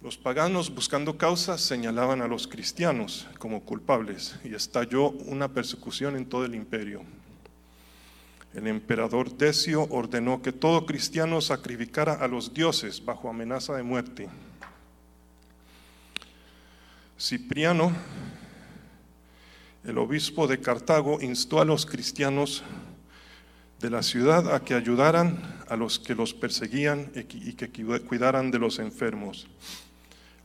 Los 0.00 0.16
paganos, 0.16 0.72
buscando 0.72 1.18
causas, 1.18 1.60
señalaban 1.60 2.22
a 2.22 2.28
los 2.28 2.46
cristianos 2.46 3.26
como 3.40 3.62
culpables 3.64 4.38
y 4.44 4.54
estalló 4.54 5.10
una 5.10 5.48
persecución 5.48 6.16
en 6.16 6.26
todo 6.26 6.44
el 6.44 6.54
imperio. 6.54 7.02
El 8.54 8.68
emperador 8.68 9.36
Decio 9.36 9.88
ordenó 9.90 10.40
que 10.40 10.52
todo 10.52 10.86
cristiano 10.86 11.40
sacrificara 11.40 12.14
a 12.14 12.28
los 12.28 12.54
dioses 12.54 13.04
bajo 13.04 13.28
amenaza 13.28 13.74
de 13.74 13.82
muerte. 13.82 14.28
Cipriano, 17.18 17.92
el 19.82 19.98
obispo 19.98 20.46
de 20.46 20.60
Cartago, 20.60 21.20
instó 21.20 21.60
a 21.60 21.64
los 21.64 21.84
cristianos 21.84 22.62
de 23.80 23.90
la 23.90 24.04
ciudad 24.04 24.54
a 24.54 24.64
que 24.64 24.74
ayudaran 24.74 25.42
a 25.68 25.74
los 25.74 25.98
que 25.98 26.14
los 26.14 26.34
perseguían 26.34 27.10
y 27.16 27.54
que 27.54 27.68
cuidaran 28.06 28.52
de 28.52 28.60
los 28.60 28.78
enfermos. 28.78 29.48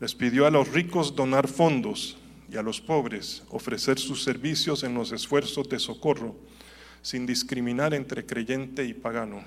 Les 0.03 0.15
pidió 0.15 0.45
a 0.45 0.51
los 0.51 0.67
ricos 0.73 1.15
donar 1.15 1.47
fondos 1.47 2.17
y 2.51 2.57
a 2.57 2.61
los 2.61 2.81
pobres 2.81 3.41
ofrecer 3.47 3.97
sus 3.97 4.21
servicios 4.21 4.83
en 4.83 4.95
los 4.95 5.13
esfuerzos 5.13 5.69
de 5.69 5.79
socorro, 5.79 6.35
sin 7.01 7.25
discriminar 7.25 7.93
entre 7.93 8.25
creyente 8.25 8.83
y 8.83 8.93
pagano. 8.93 9.41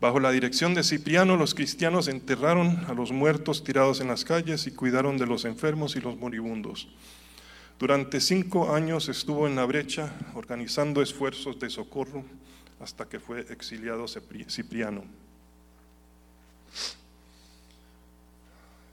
Bajo 0.00 0.20
la 0.20 0.30
dirección 0.30 0.74
de 0.74 0.84
Cipriano, 0.84 1.36
los 1.36 1.56
cristianos 1.56 2.06
enterraron 2.06 2.84
a 2.86 2.94
los 2.94 3.10
muertos 3.10 3.64
tirados 3.64 4.00
en 4.00 4.06
las 4.06 4.24
calles 4.24 4.64
y 4.68 4.70
cuidaron 4.70 5.18
de 5.18 5.26
los 5.26 5.44
enfermos 5.44 5.96
y 5.96 6.00
los 6.00 6.16
moribundos. 6.16 6.86
Durante 7.80 8.20
cinco 8.20 8.72
años 8.72 9.08
estuvo 9.08 9.48
en 9.48 9.56
la 9.56 9.64
brecha 9.64 10.14
organizando 10.36 11.02
esfuerzos 11.02 11.58
de 11.58 11.68
socorro 11.68 12.24
hasta 12.78 13.08
que 13.08 13.18
fue 13.18 13.40
exiliado 13.50 14.06
Cipriano. 14.06 15.02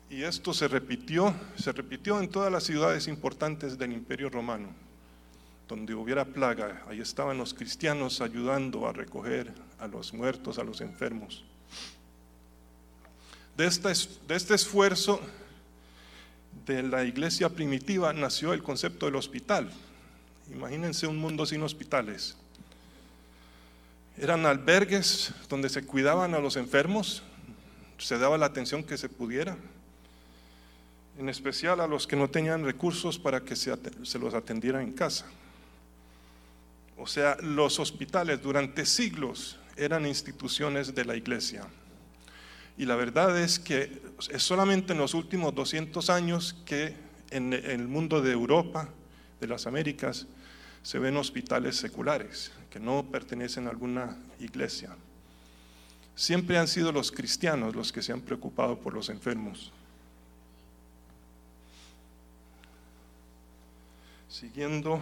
Y 0.09 0.23
esto 0.23 0.53
se 0.53 0.67
repitió, 0.67 1.33
se 1.57 1.71
repitió 1.73 2.19
en 2.19 2.29
todas 2.29 2.51
las 2.51 2.63
ciudades 2.63 3.07
importantes 3.07 3.77
del 3.77 3.91
Imperio 3.91 4.29
Romano, 4.29 4.69
donde 5.67 5.93
hubiera 5.93 6.23
plaga, 6.23 6.81
ahí 6.87 7.01
estaban 7.01 7.37
los 7.37 7.53
cristianos 7.53 8.21
ayudando 8.21 8.87
a 8.87 8.93
recoger 8.93 9.53
a 9.79 9.87
los 9.87 10.13
muertos, 10.13 10.59
a 10.59 10.63
los 10.63 10.79
enfermos. 10.79 11.43
De 13.57 13.65
este, 13.65 13.89
de 14.27 14.35
este 14.35 14.53
esfuerzo 14.53 15.19
de 16.65 16.83
la 16.83 17.03
iglesia 17.03 17.49
primitiva 17.49 18.13
nació 18.13 18.53
el 18.53 18.63
concepto 18.63 19.07
del 19.07 19.15
hospital. 19.15 19.69
Imagínense 20.53 21.05
un 21.05 21.17
mundo 21.17 21.45
sin 21.45 21.63
hospitales. 21.63 22.37
Eran 24.17 24.45
albergues 24.45 25.33
donde 25.49 25.67
se 25.67 25.85
cuidaban 25.85 26.33
a 26.33 26.39
los 26.39 26.55
enfermos, 26.55 27.23
se 27.97 28.17
daba 28.17 28.37
la 28.37 28.45
atención 28.45 28.83
que 28.83 28.97
se 28.97 29.09
pudiera 29.09 29.57
en 31.17 31.29
especial 31.29 31.81
a 31.81 31.87
los 31.87 32.05
que 32.05 32.15
no 32.15 32.29
tenían 32.29 32.63
recursos 32.63 33.17
para 33.17 33.41
que 33.41 33.55
se, 33.55 33.75
los 34.19 34.33
atendiera 34.33 34.81
en 34.81 34.93
casa. 34.93 35.25
O 36.97 37.07
sea, 37.07 37.37
los 37.41 37.79
hospitales 37.79 38.41
durante 38.41 38.85
siglos 38.85 39.57
eran 39.75 40.05
instituciones 40.05 40.93
de 40.93 41.05
la 41.05 41.15
iglesia. 41.15 41.67
Y 42.77 42.85
la 42.85 42.95
verdad 42.95 43.39
es 43.39 43.59
que 43.59 44.01
es 44.29 44.43
solamente 44.43 44.93
en 44.93 44.99
los 44.99 45.15
últimos 45.15 45.53
200 45.55 46.09
años 46.09 46.55
que 46.65 46.95
en 47.31 47.53
el 47.53 47.87
mundo 47.87 48.21
de 48.21 48.31
Europa, 48.31 48.89
de 49.39 49.47
las 49.47 49.65
Américas, 49.65 50.27
se 50.83 50.99
ven 50.99 51.17
hospitales 51.17 51.75
seculares 51.75 52.51
que 52.69 52.79
no 52.79 53.03
pertenecen 53.11 53.67
a 53.67 53.71
alguna 53.71 54.17
iglesia. 54.39 54.95
Siempre 56.15 56.57
han 56.57 56.67
sido 56.67 56.91
los 56.91 57.11
cristianos 57.11 57.75
los 57.75 57.91
que 57.91 58.01
se 58.01 58.13
han 58.13 58.21
preocupado 58.21 58.79
por 58.79 58.93
los 58.93 59.09
enfermos. 59.09 59.71
Siguiendo, 64.29 65.01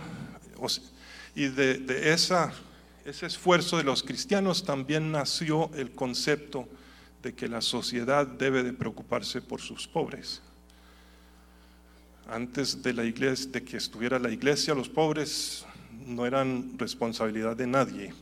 y 1.36 1.48
de, 1.48 2.14
ese 2.14 3.26
esfuerzo 3.26 3.78
de 3.78 3.84
los 3.84 4.04
cristianos 4.04 4.64
también 4.64 5.12
nació 5.12 5.70
el 5.76 5.92
concepto 5.92 6.68
de 7.22 7.34
que 7.34 7.48
la 7.48 7.62
sociedad 7.62 8.26
debe 8.26 8.64
de 8.64 8.74
preocuparse 8.74 9.42
por 9.42 9.62
sus 9.62 9.88
pobres. 9.88 10.42
Antes 12.28 12.82
de 12.82 12.94
la 12.94 13.04
iglesia, 13.04 13.52
de 13.52 13.64
que 13.64 13.78
estuviera 13.78 14.18
la 14.18 14.32
iglesia, 14.32 14.74
los 14.74 14.90
pobres 14.90 15.66
no 16.06 16.26
eran 16.26 16.78
responsabilidad 16.78 17.56
de 17.56 17.68
nadie. 17.68 18.14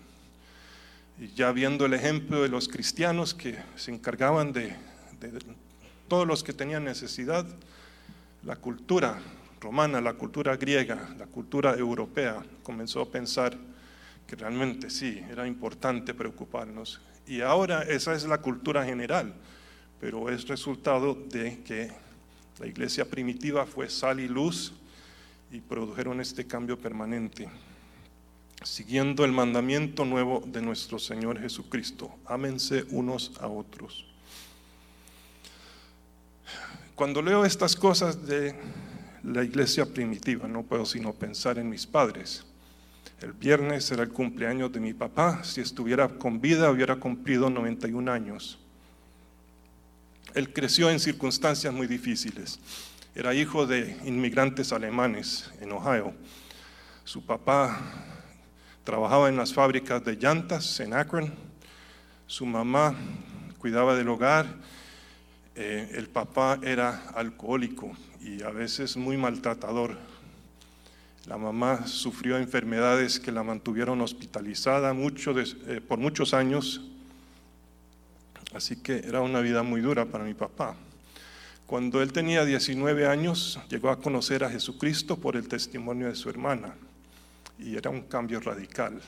Y 1.19 1.27
ya 1.29 1.51
viendo 1.51 1.85
el 1.85 1.93
ejemplo 1.93 2.41
de 2.41 2.49
los 2.49 2.67
cristianos 2.67 3.33
que 3.33 3.57
se 3.75 3.91
encargaban 3.91 4.51
de 4.51 4.75
todos 6.07 6.27
los 6.27 6.43
que 6.43 6.53
tenían 6.53 6.83
necesidad, 6.83 7.45
la 8.43 8.57
cultura 8.57 9.21
romana, 9.63 10.01
la 10.01 10.13
cultura 10.13 10.57
griega, 10.57 11.15
la 11.17 11.25
cultura 11.25 11.73
europea, 11.73 12.43
comenzó 12.61 13.01
a 13.01 13.09
pensar 13.09 13.57
que 14.27 14.35
realmente 14.35 14.89
sí, 14.89 15.23
era 15.31 15.47
importante 15.47 16.13
preocuparnos. 16.13 17.01
Y 17.25 17.41
ahora 17.41 17.83
esa 17.83 18.13
es 18.13 18.25
la 18.25 18.39
cultura 18.39 18.85
general, 18.85 19.33
pero 19.99 20.29
es 20.29 20.47
resultado 20.47 21.15
de 21.15 21.63
que 21.63 21.91
la 22.59 22.67
iglesia 22.67 23.05
primitiva 23.05 23.65
fue 23.65 23.89
sal 23.89 24.19
y 24.19 24.27
luz 24.27 24.73
y 25.49 25.61
produjeron 25.61 26.19
este 26.19 26.45
cambio 26.45 26.77
permanente, 26.77 27.49
siguiendo 28.63 29.23
el 29.23 29.31
mandamiento 29.31 30.03
nuevo 30.03 30.43
de 30.45 30.61
nuestro 30.61 30.99
Señor 30.99 31.39
Jesucristo. 31.39 32.13
Ámense 32.25 32.85
unos 32.89 33.31
a 33.39 33.47
otros. 33.47 34.05
Cuando 36.95 37.21
leo 37.21 37.43
estas 37.45 37.75
cosas 37.75 38.27
de 38.27 38.55
la 39.23 39.43
iglesia 39.43 39.85
primitiva, 39.85 40.47
no 40.47 40.63
puedo 40.63 40.85
sino 40.85 41.13
pensar 41.13 41.57
en 41.57 41.69
mis 41.69 41.87
padres. 41.87 42.45
El 43.21 43.31
viernes 43.31 43.89
era 43.91 44.03
el 44.03 44.09
cumpleaños 44.09 44.71
de 44.71 44.81
mi 44.81 44.93
papá, 44.93 45.43
si 45.43 45.61
estuviera 45.61 46.09
con 46.09 46.41
vida 46.41 46.69
hubiera 46.69 46.97
cumplido 46.97 47.49
91 47.49 48.11
años. 48.11 48.59
Él 50.33 50.51
creció 50.51 50.89
en 50.89 50.99
circunstancias 50.99 51.73
muy 51.73 51.87
difíciles. 51.87 52.59
Era 53.15 53.33
hijo 53.33 53.67
de 53.67 53.95
inmigrantes 54.05 54.73
alemanes 54.73 55.51
en 55.61 55.71
Ohio. 55.71 56.13
Su 57.03 57.23
papá 57.25 57.79
trabajaba 58.83 59.29
en 59.29 59.37
las 59.37 59.53
fábricas 59.53 60.03
de 60.03 60.15
llantas 60.15 60.79
en 60.79 60.93
Akron. 60.93 61.33
Su 62.25 62.45
mamá 62.45 62.95
cuidaba 63.59 63.95
del 63.95 64.09
hogar. 64.09 64.47
Eh, 65.55 65.91
el 65.93 66.09
papá 66.09 66.59
era 66.63 67.09
alcohólico 67.13 67.91
y 68.19 68.41
a 68.41 68.49
veces 68.49 68.97
muy 68.97 69.17
maltratador 69.17 69.95
La 71.27 71.37
mamá 71.37 71.85
sufrió 71.85 72.37
enfermedades 72.37 73.19
que 73.19 73.31
la 73.31 73.43
mantuvieron 73.43 74.01
hospitalizada 74.01 74.93
mucho 74.93 75.35
eh, 75.39 75.79
por 75.79 75.99
muchos 75.99 76.33
años, 76.33 76.81
así 78.53 78.77
que 78.77 78.97
era 78.97 79.21
una 79.21 79.41
vida 79.41 79.63
muy 79.63 79.79
dura 79.79 80.05
para 80.05 80.23
mi 80.23 80.33
papá. 80.33 80.75
Cuando 81.65 82.01
él 82.01 82.11
tenía 82.11 82.43
19 82.43 83.07
años, 83.07 83.59
llegó 83.69 83.89
a 83.89 83.99
conocer 83.99 84.43
a 84.43 84.49
Jesucristo 84.49 85.17
por 85.17 85.37
el 85.37 85.47
testimonio 85.47 86.07
de 86.07 86.15
su 86.15 86.29
hermana 86.29 86.75
y 87.57 87.77
era 87.77 87.89
un 87.89 88.01
cambio 88.01 88.39
radical. 88.41 89.01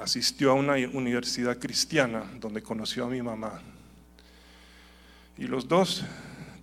Asistió 0.00 0.50
a 0.50 0.54
una 0.54 0.74
universidad 0.92 1.58
cristiana 1.58 2.24
donde 2.40 2.62
conoció 2.62 3.04
a 3.04 3.08
mi 3.08 3.22
mamá. 3.22 3.60
Y 5.38 5.46
los 5.46 5.68
dos 5.68 6.04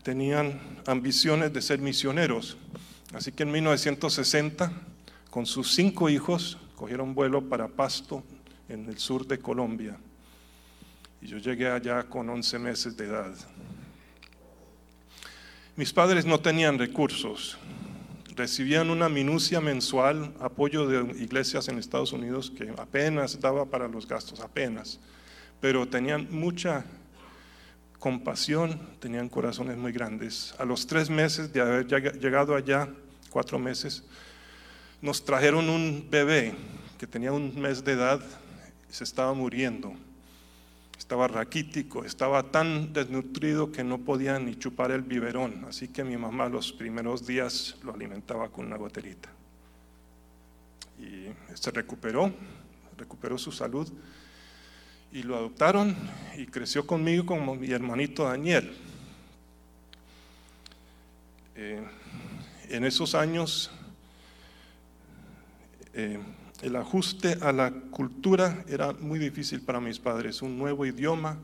tenían 0.03 0.59
ambiciones 0.85 1.53
de 1.53 1.61
ser 1.61 1.79
misioneros. 1.79 2.57
Así 3.13 3.31
que 3.31 3.43
en 3.43 3.51
1960, 3.51 4.71
con 5.29 5.45
sus 5.45 5.73
cinco 5.73 6.09
hijos, 6.09 6.57
cogieron 6.75 7.13
vuelo 7.13 7.49
para 7.49 7.67
Pasto, 7.67 8.23
en 8.69 8.87
el 8.87 8.99
sur 8.99 9.25
de 9.27 9.39
Colombia. 9.39 9.97
Y 11.21 11.27
yo 11.27 11.37
llegué 11.37 11.67
allá 11.67 12.03
con 12.03 12.29
11 12.29 12.59
meses 12.59 12.95
de 12.95 13.05
edad. 13.05 13.33
Mis 15.75 15.91
padres 15.91 16.25
no 16.25 16.39
tenían 16.39 16.77
recursos, 16.77 17.57
recibían 18.35 18.89
una 18.89 19.09
minucia 19.09 19.59
mensual, 19.59 20.33
apoyo 20.39 20.87
de 20.87 21.21
iglesias 21.21 21.67
en 21.67 21.77
Estados 21.77 22.13
Unidos 22.13 22.51
que 22.51 22.73
apenas 22.77 23.39
daba 23.39 23.65
para 23.65 23.87
los 23.87 24.07
gastos, 24.07 24.39
apenas, 24.39 24.99
pero 25.59 25.87
tenían 25.87 26.27
mucha 26.31 26.85
compasión, 27.99 28.79
tenían 28.99 29.29
corazones 29.29 29.77
muy 29.77 29.91
grandes. 29.91 30.55
A 30.57 30.65
los 30.65 30.87
tres 30.87 31.09
meses 31.09 31.51
de 31.53 31.61
haber 31.61 31.87
llegado 32.19 32.55
allá, 32.55 32.87
cuatro 33.29 33.59
meses, 33.59 34.03
nos 35.01 35.23
trajeron 35.23 35.69
un 35.69 36.07
bebé 36.09 36.53
que 36.97 37.07
tenía 37.07 37.31
un 37.31 37.59
mes 37.59 37.83
de 37.83 37.93
edad 37.93 38.21
y 38.89 38.93
se 38.93 39.03
estaba 39.03 39.33
muriendo. 39.33 39.93
Estaba 40.97 41.27
raquítico, 41.27 42.03
estaba 42.03 42.51
tan 42.51 42.93
desnutrido 42.93 43.71
que 43.71 43.83
no 43.83 43.99
podía 43.99 44.37
ni 44.39 44.57
chupar 44.57 44.91
el 44.91 45.01
biberón. 45.01 45.65
Así 45.67 45.87
que 45.87 46.03
mi 46.03 46.17
mamá 46.17 46.49
los 46.49 46.71
primeros 46.71 47.25
días 47.25 47.77
lo 47.83 47.93
alimentaba 47.93 48.49
con 48.49 48.65
una 48.65 48.77
goterita. 48.77 49.29
Y 50.99 51.27
se 51.53 51.71
recuperó, 51.71 52.31
recuperó 52.97 53.37
su 53.37 53.51
salud 53.51 53.89
y 55.11 55.23
lo 55.23 55.35
adoptaron 55.35 55.95
y 56.37 56.45
creció 56.45 56.85
conmigo 56.85 57.25
como 57.25 57.55
mi 57.55 57.71
hermanito 57.71 58.25
Daniel. 58.25 58.73
Eh, 61.55 61.83
en 62.69 62.85
esos 62.85 63.15
años 63.15 63.71
eh, 65.93 66.19
el 66.61 66.75
ajuste 66.75 67.37
a 67.41 67.51
la 67.51 67.71
cultura 67.71 68.63
era 68.67 68.93
muy 68.93 69.17
difícil 69.17 69.61
para 69.61 69.79
mis 69.79 69.99
padres, 69.99 70.41
un 70.41 70.57
nuevo 70.57 70.85
idioma, 70.85 71.37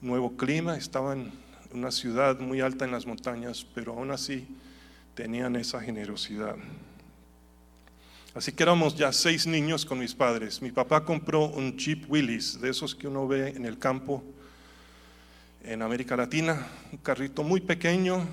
nuevo 0.00 0.36
clima, 0.36 0.76
estaban 0.76 1.32
en 1.70 1.78
una 1.78 1.90
ciudad 1.90 2.38
muy 2.38 2.60
alta 2.60 2.84
en 2.84 2.92
las 2.92 3.06
montañas, 3.06 3.66
pero 3.74 3.92
aún 3.94 4.10
así 4.10 4.46
tenían 5.14 5.56
esa 5.56 5.80
generosidad. 5.80 6.56
Así 8.38 8.52
que 8.52 8.62
éramos 8.62 8.94
ya 8.94 9.12
seis 9.12 9.48
niños 9.48 9.84
con 9.84 9.98
mis 9.98 10.14
padres. 10.14 10.62
Mi 10.62 10.70
papá 10.70 11.04
compró 11.04 11.46
un 11.46 11.76
Jeep 11.76 12.08
Willys, 12.08 12.60
de 12.60 12.70
esos 12.70 12.94
que 12.94 13.08
uno 13.08 13.26
ve 13.26 13.48
en 13.48 13.64
el 13.64 13.80
campo 13.80 14.22
en 15.64 15.82
América 15.82 16.16
Latina, 16.16 16.68
un 16.92 16.98
carrito 16.98 17.42
muy 17.42 17.60
pequeño, 17.60 18.24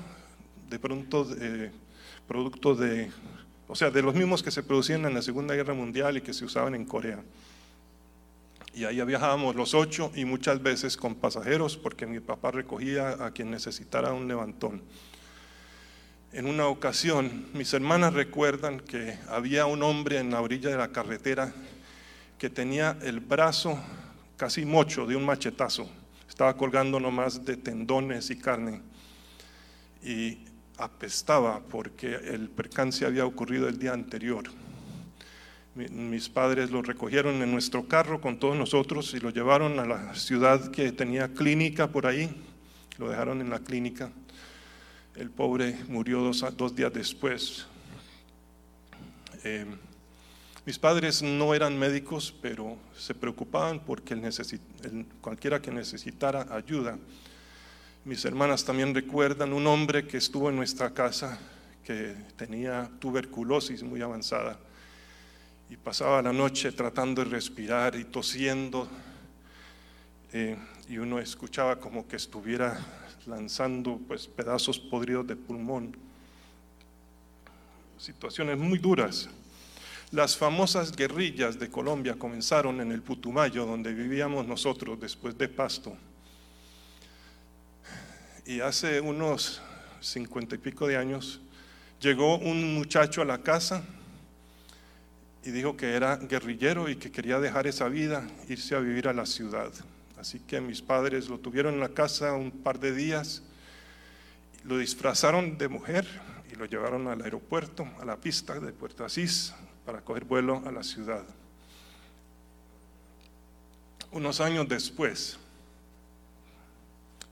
de 0.70 0.78
pronto 0.78 1.28
eh, 1.42 1.72
producto 2.28 2.76
de, 2.76 3.10
o 3.68 3.74
sea, 3.74 3.90
de 3.90 4.04
los 4.04 4.14
mismos 4.14 4.44
que 4.44 4.52
se 4.52 4.62
producían 4.62 5.06
en 5.06 5.16
la 5.16 5.24
Segunda 5.24 5.56
Guerra 5.56 5.74
Mundial 5.74 6.18
y 6.18 6.22
que 6.22 6.36
se 6.36 6.46
usaban 6.46 6.76
en 6.76 6.86
Corea. 6.86 7.24
Y 8.76 8.84
ahí 8.84 9.04
viajábamos 9.04 9.56
los 9.56 9.74
ocho 9.74 10.12
y 10.14 10.24
muchas 10.24 10.62
veces 10.62 10.98
con 10.98 11.16
pasajeros 11.16 11.78
porque 11.78 12.06
mi 12.06 12.20
papá 12.20 12.52
recogía 12.52 13.26
a 13.26 13.32
quien 13.32 13.50
necesitara 13.50 14.14
un 14.14 14.28
levantón 14.28 14.84
en 16.36 16.48
una 16.48 16.68
ocasión, 16.68 17.46
mis 17.54 17.74
hermanas 17.74 18.14
recuerdan 18.14 18.82
que 18.82 19.18
había 19.30 19.68
un 19.68 19.82
hombre 19.84 20.20
en 20.20 20.32
la 20.32 20.42
orilla 20.42 20.70
de 20.70 20.76
la 20.76 20.90
carretera 20.90 21.54
que 22.38 22.50
tenía 22.50 22.98
el 23.04 23.22
brazo 23.22 23.80
casi 24.36 24.66
mocho 24.66 25.06
de 25.06 25.16
un 25.16 25.26
machetazo. 25.26 25.90
Estaba 26.28 26.58
colgando 26.58 27.00
nomás 27.00 27.46
de 27.46 27.56
tendones 27.56 28.30
y 28.32 28.38
carne. 28.38 28.82
Y 30.04 30.40
apestaba 30.78 31.62
porque 31.62 32.14
el 32.14 32.50
percance 32.50 33.06
había 33.06 33.26
ocurrido 33.26 33.70
el 33.70 33.80
día 33.80 33.94
anterior. 33.94 34.44
Mis 35.74 36.28
padres 36.28 36.70
lo 36.70 36.82
recogieron 36.82 37.42
en 37.42 37.50
nuestro 37.50 37.88
carro 37.88 38.20
con 38.20 38.40
todos 38.40 38.58
nosotros 38.58 39.14
y 39.14 39.22
lo 39.22 39.30
llevaron 39.30 39.80
a 39.80 39.86
la 39.86 40.16
ciudad 40.16 40.70
que 40.70 40.92
tenía 40.92 41.30
clínica 41.30 41.88
por 41.88 42.06
ahí. 42.06 42.30
Lo 42.98 43.08
dejaron 43.08 43.40
en 43.40 43.50
la 43.50 43.60
clínica 43.60 44.12
el 45.16 45.30
pobre 45.30 45.78
murió 45.88 46.20
dos, 46.22 46.76
días 46.76 46.94
después. 46.94 47.66
Eh, 49.44 49.66
mis 50.66 50.78
padres 50.78 51.22
no 51.22 51.54
eran 51.54 51.78
médicos, 51.78 52.34
pero 52.42 52.78
se 52.98 53.14
preocupaban 53.14 53.80
porque 53.80 54.20
cualquiera 55.22 55.62
que 55.62 55.72
necesitara 55.72 56.48
ayuda. 56.54 56.98
Mis 58.04 58.26
hermanas 58.26 58.66
también 58.66 58.94
recuerdan 58.94 59.54
un 59.54 59.68
hombre 59.68 60.06
que 60.06 60.18
estuvo 60.18 60.50
en 60.50 60.56
nuestra 60.56 60.94
casa 60.94 61.40
que 61.84 62.16
tenía 62.36 62.90
tuberculosis 63.00 63.84
muy 63.84 64.02
avanzada 64.02 64.60
y 65.70 65.78
pasaba 65.78 66.22
la 66.22 66.34
noche 66.34 66.72
tratando 66.72 67.24
de 67.24 67.30
respirar 67.30 67.96
y 67.96 68.06
tosiendo 68.06 68.88
eh, 70.34 70.58
y 70.90 70.98
uno 70.98 71.20
escuchaba 71.20 71.80
como 71.80 72.08
que 72.08 72.16
estuviera 72.16 73.05
lanzando 73.28 74.00
pues, 74.08 74.28
pedazos 74.28 74.80
podridos 74.80 75.28
de 75.28 75.36
pulmón. 75.36 75.96
Situaciones 77.98 78.58
muy 78.58 78.78
duras. 78.78 79.30
Las 80.12 80.38
famosas 80.38 80.96
guerrillas 80.96 81.58
de 81.60 81.70
Colombia 81.70 82.16
comenzaron 82.16 82.80
en 82.80 82.92
el 82.92 83.02
Putumayo, 83.02 83.66
donde 83.66 83.94
vivíamos 83.94 84.46
nosotros 84.46 85.00
después 85.00 85.38
de 85.38 85.48
Pasto. 85.48 85.96
Y 88.46 88.60
hace 88.60 89.02
unos 89.02 89.62
cincuenta 90.02 90.56
y 90.56 90.60
pico 90.60 90.88
de 90.88 90.98
años 90.98 91.42
llegó 92.00 92.38
un 92.38 92.76
muchacho 92.76 93.24
a 93.24 93.26
la 93.26 93.42
casa 93.42 93.84
y 95.44 95.52
dijo 95.52 95.76
que 95.76 95.94
era 95.94 96.18
guerrillero 96.18 96.90
y 96.90 96.96
que 96.96 97.12
quería 97.12 97.40
dejar 97.40 97.66
esa 97.66 97.88
vida, 97.88 98.28
irse 98.48 98.76
a 98.76 98.80
vivir 98.80 99.08
a 99.08 99.14
la 99.14 99.26
ciudad. 99.26 99.72
Así 100.26 100.40
que 100.40 100.60
mis 100.60 100.82
padres 100.82 101.30
lo 101.30 101.38
tuvieron 101.38 101.76
en 101.76 101.80
la 101.80 101.90
casa 101.90 102.34
un 102.34 102.50
par 102.50 102.80
de 102.80 102.96
días, 102.96 103.44
lo 104.64 104.80
disfrazaron 104.80 105.60
de 105.60 105.68
mujer 105.68 106.08
y 106.52 106.56
lo 106.56 106.66
llevaron 106.66 107.08
al 107.08 107.22
aeropuerto, 107.22 107.88
a 108.02 108.06
la 108.06 108.18
pista 108.18 108.60
de 108.60 108.72
Puerto 108.72 109.06
Asís, 109.06 109.54
para 109.86 110.02
coger 110.02 110.26
vuelo 110.26 110.64
a 110.66 110.72
la 110.72 110.82
ciudad. 110.82 111.24
Unos 114.12 114.42
años 114.42 114.68
después, 114.68 115.38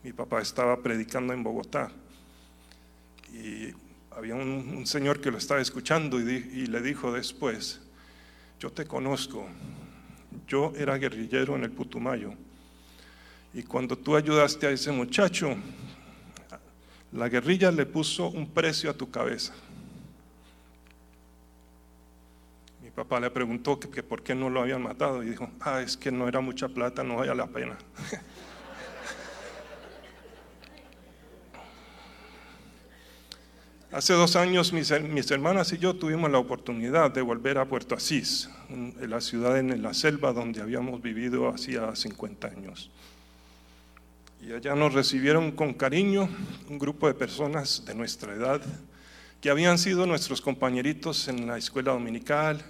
mi 0.04 0.14
papá 0.14 0.44
estaba 0.44 0.80
predicando 0.80 1.34
en 1.34 1.42
Bogotá 1.42 1.90
y 3.34 3.74
había 4.12 4.36
un, 4.36 4.86
señor 4.86 5.20
que 5.20 5.32
lo 5.32 5.40
estaba 5.40 5.62
escuchando 5.62 6.20
y 6.20 6.68
le 6.68 6.82
dijo 6.82 7.12
después, 7.12 7.82
yo 8.60 8.72
te 8.72 8.86
conozco, 8.86 9.48
yo 10.48 10.74
era 10.78 11.00
guerrillero 11.00 11.56
en 11.56 11.64
el 11.64 11.72
Putumayo 11.72 12.36
y 13.54 13.64
cuando 13.64 13.98
tú 13.98 14.16
ayudaste 14.16 14.68
a 14.68 14.72
ese 14.72 14.92
muchacho, 14.92 15.56
la 17.12 17.30
guerrilla 17.30 17.72
le 17.72 17.86
puso 17.86 18.30
un 18.30 18.50
precio 18.50 18.90
a 18.90 18.94
tu 18.94 19.12
cabeza. 19.12 19.54
Mi 22.82 22.90
papá 22.90 23.20
le 23.20 23.30
preguntó 23.30 23.80
que, 23.80 24.02
por 24.02 24.24
qué 24.24 24.34
no 24.34 24.50
lo 24.50 24.62
habían 24.62 24.82
matado 24.82 25.22
y 25.22 25.30
dijo, 25.30 25.52
ah, 25.62 25.82
es 25.82 25.96
que 25.96 26.12
no 26.12 26.28
era 26.28 26.40
mucha 26.40 26.68
plata, 26.68 27.04
no 27.04 27.18
vaya 27.18 27.36
la 27.36 27.46
pena. 27.48 27.78
Hace 33.92 34.14
dos 34.14 34.36
años 34.36 34.74
mis, 34.74 34.92
mis, 35.02 35.30
hermanas 35.30 35.72
y 35.72 35.78
yo 35.78 35.96
tuvimos 35.96 36.32
la 36.32 36.40
oportunidad 36.40 37.12
de 37.12 37.22
volver 37.22 37.60
a 37.60 37.66
Puerto 37.66 37.94
Asís, 37.94 38.50
la 39.00 39.22
ciudad 39.22 39.60
en 39.60 39.84
la 39.84 39.94
selva 39.94 40.34
donde 40.34 40.62
habíamos 40.62 41.00
vivido 41.04 41.48
hacía 41.50 41.96
50 41.96 42.48
años. 42.48 42.90
Y 44.46 44.52
allá 44.52 44.76
nos 44.76 44.94
recibieron 44.94 45.54
con 45.54 45.74
cariño 45.74 46.28
un 46.68 46.78
grupo 46.78 47.08
de 47.08 47.14
personas 47.14 47.86
de 47.86 47.96
nuestra 47.96 48.34
edad 48.34 48.62
que 49.40 49.50
habían 49.50 49.78
sido 49.78 50.06
nuestros 50.06 50.42
compañeritos 50.42 51.30
en 51.30 51.48
la 51.48 51.58
escuela 51.58 51.94
dominical, 51.94 52.62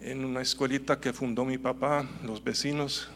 en 0.00 0.24
una 0.24 0.40
escuelita 0.40 1.00
que 1.00 1.12
fundó 1.12 1.44
mi 1.44 1.58
papá, 1.58 2.06
los 2.22 2.44
vecinos. 2.44 3.08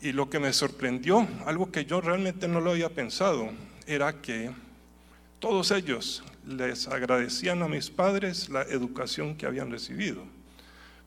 Y 0.00 0.10
lo 0.10 0.28
que 0.28 0.40
me 0.40 0.52
sorprendió, 0.52 1.24
algo 1.46 1.70
que 1.70 1.84
yo 1.84 2.00
realmente 2.00 2.48
no 2.48 2.60
lo 2.60 2.72
había 2.72 2.88
pensado, 2.88 3.48
era 3.86 4.20
que 4.20 4.50
todos 5.38 5.70
ellos 5.70 6.24
les 6.48 6.88
agradecían 6.88 7.62
a 7.62 7.68
mis 7.68 7.90
padres 7.90 8.48
la 8.48 8.62
educación 8.62 9.36
que 9.36 9.46
habían 9.46 9.70
recibido, 9.70 10.24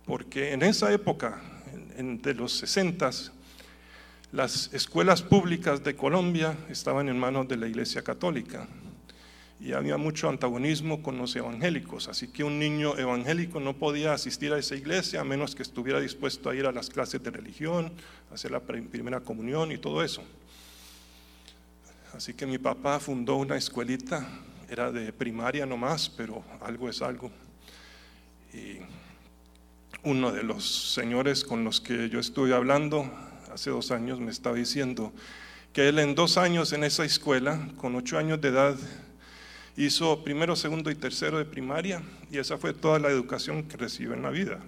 porque 0.06 0.54
en 0.54 0.64
esa 0.64 0.94
época, 0.94 1.42
de 1.98 2.34
los 2.34 2.54
60, 2.54 3.12
las 4.32 4.74
escuelas 4.74 5.22
públicas 5.22 5.84
de 5.84 5.96
Colombia 5.96 6.58
estaban 6.70 7.08
en 7.08 7.18
manos 7.18 7.48
de 7.48 7.58
la 7.58 7.68
Iglesia 7.68 8.02
Católica 8.02 8.68
y 9.60 9.72
había 9.72 9.98
mucho 9.98 10.30
antagonismo 10.30 11.02
con 11.02 11.18
los 11.18 11.36
evangélicos, 11.36 12.08
así 12.10 12.28
que 12.28 12.44
un 12.44 12.60
niño 12.60 12.98
evangélico 12.98 13.60
no 13.60 13.74
podía 13.74 14.14
asistir 14.14 14.54
a 14.54 14.60
esa 14.60 14.76
iglesia 14.76 15.22
a 15.22 15.24
menos 15.24 15.56
que 15.56 15.64
estuviera 15.64 16.00
dispuesto 16.00 16.50
a 16.50 16.56
ir 16.56 16.66
a 16.68 16.72
las 16.72 16.90
clases 16.90 17.24
de 17.24 17.32
religión, 17.32 17.92
hacer 18.32 18.52
la 18.52 18.60
primera 18.60 19.22
comunión 19.22 19.72
y 19.72 19.78
todo 19.78 20.04
eso. 20.04 20.22
Así 22.14 22.34
que 22.34 22.46
mi 22.46 22.58
papá 22.58 23.00
fundó 23.00 23.38
una 23.38 23.58
escuelita, 23.58 24.28
era 24.70 24.92
de 24.92 25.12
primaria 25.14 25.66
nomás, 25.66 26.10
pero 26.10 26.44
algo 26.62 26.90
es 26.90 27.02
algo. 27.02 27.32
Y 28.54 28.78
uno 30.04 30.32
de 30.32 30.44
los 30.44 30.94
señores 30.94 31.44
con 31.44 31.64
los 31.64 31.82
que 31.82 32.10
yo 32.10 32.20
estuve 32.20 32.54
hablando 32.54 33.10
hace 33.58 33.72
dos 33.72 33.90
años 33.90 34.20
me 34.20 34.30
estaba 34.30 34.56
diciendo 34.56 35.12
que 35.74 35.90
él 35.90 35.98
en 35.98 36.14
dos 36.14 36.38
años 36.38 36.74
en 36.74 36.84
esa 36.84 37.04
escuela, 37.04 37.60
con 37.78 37.96
ocho 37.96 38.20
años 38.20 38.40
de 38.40 38.50
edad, 38.50 38.76
hizo 39.76 40.24
primero, 40.24 40.56
segundo 40.56 40.92
y 40.92 40.96
tercero 40.96 41.40
de 41.40 41.46
primaria 41.46 42.04
y 42.30 42.38
esa 42.38 42.60
fue 42.60 42.72
toda 42.72 43.00
la 43.00 43.10
educación 43.10 43.64
que 43.64 43.76
recibió 43.76 44.14
en 44.14 44.22
la 44.22 44.30
vida. 44.30 44.60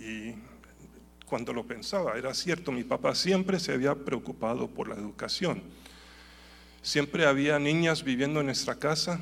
Y 0.00 0.32
cuando 1.26 1.52
lo 1.52 1.66
pensaba, 1.66 2.16
era 2.16 2.32
cierto, 2.32 2.72
mi 2.72 2.82
papá 2.82 3.14
siempre 3.14 3.60
se 3.60 3.74
había 3.74 3.94
preocupado 3.94 4.66
por 4.66 4.88
la 4.88 4.94
educación. 4.94 5.62
Siempre 6.80 7.26
había 7.26 7.58
niñas 7.58 8.02
viviendo 8.02 8.40
en 8.40 8.46
nuestra 8.46 8.76
casa 8.76 9.20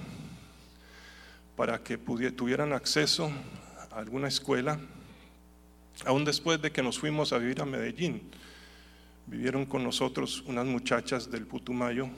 para 1.56 1.82
que 1.82 1.98
tuvieran 1.98 2.72
acceso 2.72 3.28
a 3.90 3.96
alguna 3.98 4.28
escuela, 4.28 4.78
aún 6.04 6.24
después 6.24 6.60
de 6.60 6.70
que 6.70 6.82
nos 6.82 6.98
fuimos 6.98 7.32
a 7.32 7.38
vivir 7.38 7.60
a 7.60 7.64
Medellín 7.64 8.22
vivieron 9.26 9.66
con 9.66 9.82
nosotros 9.82 10.44
unas 10.46 10.66
muchachas 10.66 11.30
del 11.30 11.46
Putumayo 11.46 12.08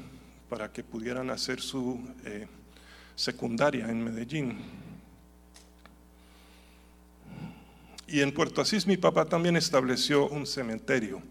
para 0.49 0.71
que 0.71 0.85
pudieran 0.85 1.31
hacer 1.31 1.61
su 1.61 2.01
eh, 2.25 2.47
secundaria 3.15 3.89
en 3.89 4.05
Medellín. 4.05 4.59
Y 8.07 8.21
en 8.21 8.33
Puerto 8.33 8.61
Asís 8.61 8.87
mi 8.87 8.97
papá 8.97 9.25
también 9.25 9.57
estableció 9.57 10.29
un 10.29 10.47
cementerio, 10.47 11.23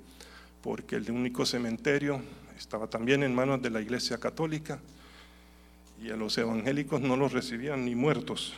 porque 0.62 0.96
el 0.96 1.10
único 1.12 1.46
cementerio 1.46 2.22
estaba 2.58 2.88
también 2.88 3.24
en 3.24 3.34
manos 3.34 3.62
de 3.62 3.70
la 3.70 3.82
Iglesia 3.82 4.20
Católica 4.20 4.80
y 6.04 6.10
a 6.10 6.16
los 6.16 6.38
evangélicos 6.38 7.02
no 7.02 7.18
los 7.18 7.34
recibían 7.34 7.86
ni 7.86 7.96
muertos. 7.96 8.54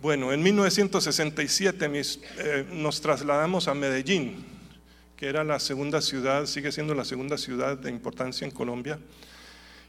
Bueno, 0.00 0.32
en 0.32 0.40
1967 0.44 1.90
eh, 2.38 2.66
nos 2.70 3.00
trasladamos 3.00 3.66
a 3.66 3.74
Medellín, 3.74 4.44
que 5.16 5.26
era 5.26 5.42
la 5.42 5.58
segunda 5.58 6.00
ciudad, 6.00 6.46
sigue 6.46 6.70
siendo 6.70 6.94
la 6.94 7.04
segunda 7.04 7.36
ciudad 7.36 7.76
de 7.76 7.90
importancia 7.90 8.44
en 8.44 8.52
Colombia. 8.52 9.00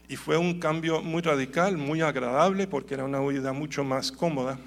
Y 0.08 0.16
fue 0.16 0.36
un 0.36 0.58
cambio 0.58 1.00
muy 1.00 1.22
radical, 1.22 1.76
muy 1.76 2.00
agradable, 2.00 2.66
porque 2.66 2.94
era 2.94 3.04
una 3.04 3.20
vida 3.20 3.52
mucho 3.52 3.84
más 3.84 4.10
cómoda. 4.10 4.58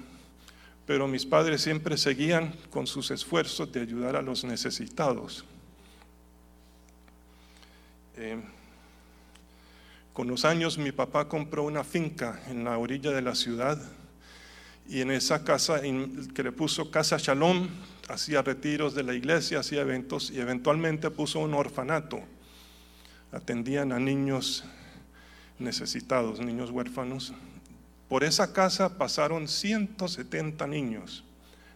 Pero 0.86 1.06
mis 1.08 1.26
padres 1.26 1.60
siempre 1.60 1.98
seguían 1.98 2.54
con 2.70 2.86
sus 2.86 3.10
esfuerzos 3.10 3.70
de 3.70 3.82
ayudar 3.82 4.16
a 4.16 4.22
los 4.22 4.44
necesitados. 4.44 5.44
Eh, 8.16 8.40
con 10.14 10.26
los 10.26 10.46
años 10.46 10.78
mi 10.78 10.92
papá 10.92 11.28
compró 11.28 11.64
una 11.64 11.84
finca 11.84 12.40
en 12.48 12.64
la 12.64 12.78
orilla 12.78 13.10
de 13.10 13.20
la 13.20 13.34
ciudad 13.34 13.78
y 14.86 15.00
en 15.00 15.10
esa 15.10 15.44
casa 15.44 15.80
que 15.80 16.42
le 16.42 16.52
puso 16.52 16.90
Casa 16.90 17.16
Shalom, 17.18 17.68
hacía 18.08 18.42
retiros 18.42 18.94
de 18.94 19.02
la 19.02 19.14
iglesia, 19.14 19.60
hacía 19.60 19.80
eventos 19.80 20.30
y 20.30 20.40
eventualmente 20.40 21.10
puso 21.10 21.40
un 21.40 21.54
orfanato. 21.54 22.20
Atendían 23.32 23.92
a 23.92 23.98
niños 23.98 24.64
necesitados, 25.58 26.40
niños 26.40 26.70
huérfanos. 26.70 27.32
Por 28.08 28.24
esa 28.24 28.52
casa 28.52 28.98
pasaron 28.98 29.48
170 29.48 30.66
niños. 30.66 31.24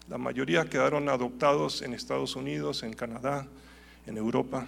La 0.09 0.19
mayoría 0.19 0.67
quedaron 0.67 1.09
adoptados 1.09 1.83
en 1.83 1.95
Estados 1.95 2.37
Unidos, 2.37 2.83
en 2.83 2.93
Canadá, 2.93 3.47
en 4.07 4.19
Europa. 4.19 4.67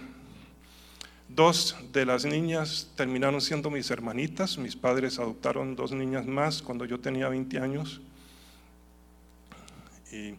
Dos 1.29 1.75
de 1.93 2.05
las 2.05 2.25
niñas 2.25 2.89
terminaron 2.95 3.39
siendo 3.39 3.69
mis 3.69 3.89
hermanitas. 3.91 4.57
Mis 4.57 4.75
padres 4.75 5.19
adoptaron 5.19 5.75
dos 5.75 5.91
niñas 5.91 6.25
más 6.25 6.61
cuando 6.61 6.85
yo 6.85 6.99
tenía 6.99 7.29
20 7.29 7.59
años 7.59 8.01
y 10.11 10.35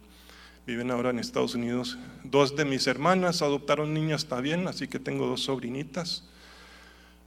viven 0.65 0.91
ahora 0.91 1.09
en 1.09 1.19
Estados 1.19 1.55
Unidos. 1.55 1.97
Dos 2.23 2.55
de 2.55 2.65
mis 2.65 2.87
hermanas 2.87 3.41
adoptaron 3.41 3.93
niñas 3.93 4.25
también, 4.27 4.67
así 4.67 4.87
que 4.87 4.99
tengo 4.99 5.27
dos 5.27 5.43
sobrinitas. 5.43 6.23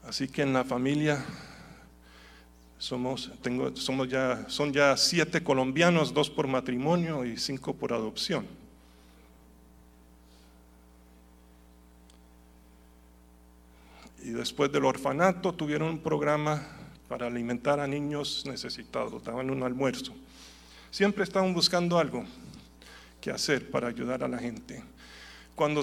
Así 0.04 0.28
que 0.28 0.42
en 0.42 0.52
la 0.52 0.64
familia 0.64 1.24
somos, 2.78 3.32
tengo, 3.42 3.74
somos 3.76 4.08
ya, 4.08 4.48
son 4.48 4.72
ya 4.72 4.96
siete 4.96 5.42
colombianos, 5.42 6.14
dos 6.14 6.30
por 6.30 6.46
matrimonio 6.46 7.24
y 7.24 7.36
cinco 7.36 7.74
por 7.74 7.92
adopción. 7.92 8.46
Y 14.22 14.30
después 14.30 14.72
del 14.72 14.84
orfanato 14.84 15.52
tuvieron 15.52 15.88
un 15.88 15.98
programa 15.98 16.66
para 17.08 17.28
alimentar 17.28 17.78
a 17.78 17.86
niños 17.86 18.44
necesitados, 18.46 19.22
daban 19.22 19.50
un 19.50 19.62
almuerzo. 19.62 20.14
Siempre 20.90 21.24
estaban 21.24 21.52
buscando 21.52 21.98
algo 21.98 22.24
que 23.20 23.30
hacer 23.30 23.70
para 23.70 23.88
ayudar 23.88 24.22
a 24.22 24.28
la 24.28 24.38
gente. 24.38 24.82
Cuando 25.54 25.80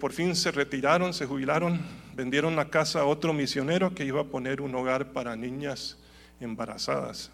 por 0.00 0.12
fin 0.12 0.34
se 0.34 0.50
retiraron, 0.50 1.14
se 1.14 1.26
jubilaron, 1.26 1.80
vendieron 2.14 2.56
la 2.56 2.70
casa 2.70 3.00
a 3.00 3.04
otro 3.04 3.32
misionero 3.32 3.94
que 3.94 4.04
iba 4.04 4.20
a 4.20 4.24
poner 4.24 4.60
un 4.60 4.74
hogar 4.74 5.12
para 5.12 5.36
niñas 5.36 5.96
embarazadas. 6.40 7.30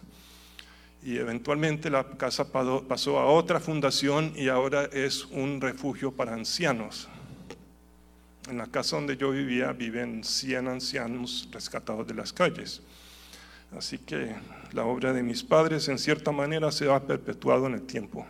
Y 1.01 1.17
eventualmente 1.17 1.89
la 1.89 2.03
casa 2.03 2.51
pasó 2.51 3.19
a 3.19 3.25
otra 3.25 3.59
fundación 3.59 4.33
y 4.35 4.49
ahora 4.49 4.85
es 4.91 5.25
un 5.25 5.61
refugio 5.61 6.11
para 6.11 6.33
ancianos. 6.33 7.07
En 8.49 8.57
la 8.57 8.67
casa 8.67 8.97
donde 8.97 9.17
yo 9.17 9.31
vivía 9.31 9.71
viven 9.71 10.23
100 10.23 10.67
ancianos 10.67 11.47
rescatados 11.51 12.05
de 12.05 12.13
las 12.13 12.33
calles. 12.33 12.81
Así 13.77 13.99
que 13.99 14.35
la 14.71 14.85
obra 14.85 15.13
de 15.13 15.23
mis 15.23 15.43
padres 15.43 15.87
en 15.89 15.99
cierta 15.99 16.31
manera 16.31 16.71
se 16.71 16.91
ha 16.91 16.99
perpetuado 16.99 17.67
en 17.67 17.75
el 17.75 17.83
tiempo. 17.83 18.25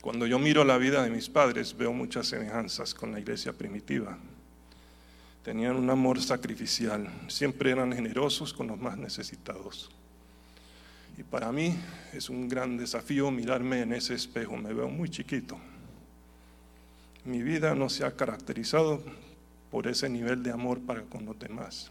Cuando 0.00 0.26
yo 0.26 0.38
miro 0.38 0.64
la 0.64 0.78
vida 0.78 1.02
de 1.02 1.10
mis 1.10 1.28
padres 1.28 1.76
veo 1.76 1.92
muchas 1.92 2.28
semejanzas 2.28 2.94
con 2.94 3.12
la 3.12 3.20
iglesia 3.20 3.52
primitiva. 3.52 4.16
Tenían 5.42 5.76
un 5.76 5.90
amor 5.90 6.22
sacrificial, 6.22 7.08
siempre 7.28 7.70
eran 7.70 7.92
generosos 7.92 8.52
con 8.52 8.68
los 8.68 8.78
más 8.78 8.96
necesitados. 8.96 9.90
Y 11.18 11.22
para 11.22 11.50
mí 11.50 11.74
es 12.12 12.28
un 12.30 12.48
gran 12.48 12.76
desafío 12.76 13.30
mirarme 13.30 13.80
en 13.80 13.92
ese 13.92 14.14
espejo, 14.14 14.56
me 14.56 14.72
veo 14.72 14.88
muy 14.88 15.08
chiquito. 15.08 15.58
Mi 17.24 17.42
vida 17.42 17.74
no 17.74 17.88
se 17.88 18.04
ha 18.04 18.12
caracterizado 18.12 19.02
por 19.70 19.88
ese 19.88 20.08
nivel 20.08 20.42
de 20.42 20.52
amor 20.52 20.80
para 20.80 21.02
con 21.02 21.24
los 21.26 21.38
demás. 21.38 21.90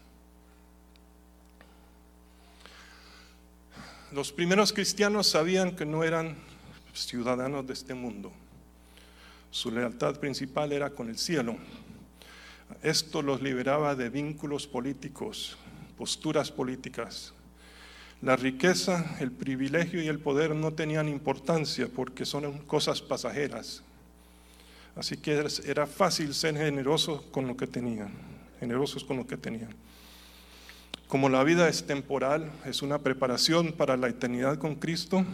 Los 4.12 4.30
primeros 4.30 4.72
cristianos 4.72 5.26
sabían 5.26 5.74
que 5.74 5.84
no 5.84 6.04
eran 6.04 6.36
ciudadanos 6.94 7.66
de 7.66 7.72
este 7.72 7.92
mundo. 7.92 8.32
Su 9.50 9.72
lealtad 9.72 10.20
principal 10.20 10.72
era 10.72 10.90
con 10.90 11.08
el 11.08 11.18
cielo. 11.18 11.56
Esto 12.82 13.20
los 13.20 13.42
liberaba 13.42 13.96
de 13.96 14.08
vínculos 14.08 14.68
políticos, 14.68 15.56
posturas 15.98 16.52
políticas. 16.52 17.32
La 18.22 18.36
riqueza, 18.36 19.16
el 19.18 19.32
privilegio 19.32 20.00
y 20.00 20.06
el 20.06 20.20
poder 20.20 20.54
no 20.54 20.72
tenían 20.72 21.08
importancia 21.08 21.88
porque 21.92 22.24
son 22.24 22.58
cosas 22.60 23.02
pasajeras. 23.02 23.82
Así 24.94 25.16
que 25.16 25.44
era 25.64 25.86
fácil 25.86 26.32
ser 26.32 26.56
generoso 26.56 27.24
con 27.32 27.48
lo 27.48 27.56
que 27.56 27.66
tenían, 27.66 28.12
generosos 28.60 29.04
con 29.04 29.16
lo 29.16 29.26
que 29.26 29.36
tenían. 29.36 29.74
Como 31.08 31.28
la 31.28 31.44
vida 31.44 31.68
es 31.68 31.86
temporal, 31.86 32.50
es 32.64 32.82
una 32.82 32.98
preparación 32.98 33.72
para 33.72 33.96
la 33.96 34.08
eternidad 34.08 34.58
con 34.58 34.74
Cristo, 34.74 35.24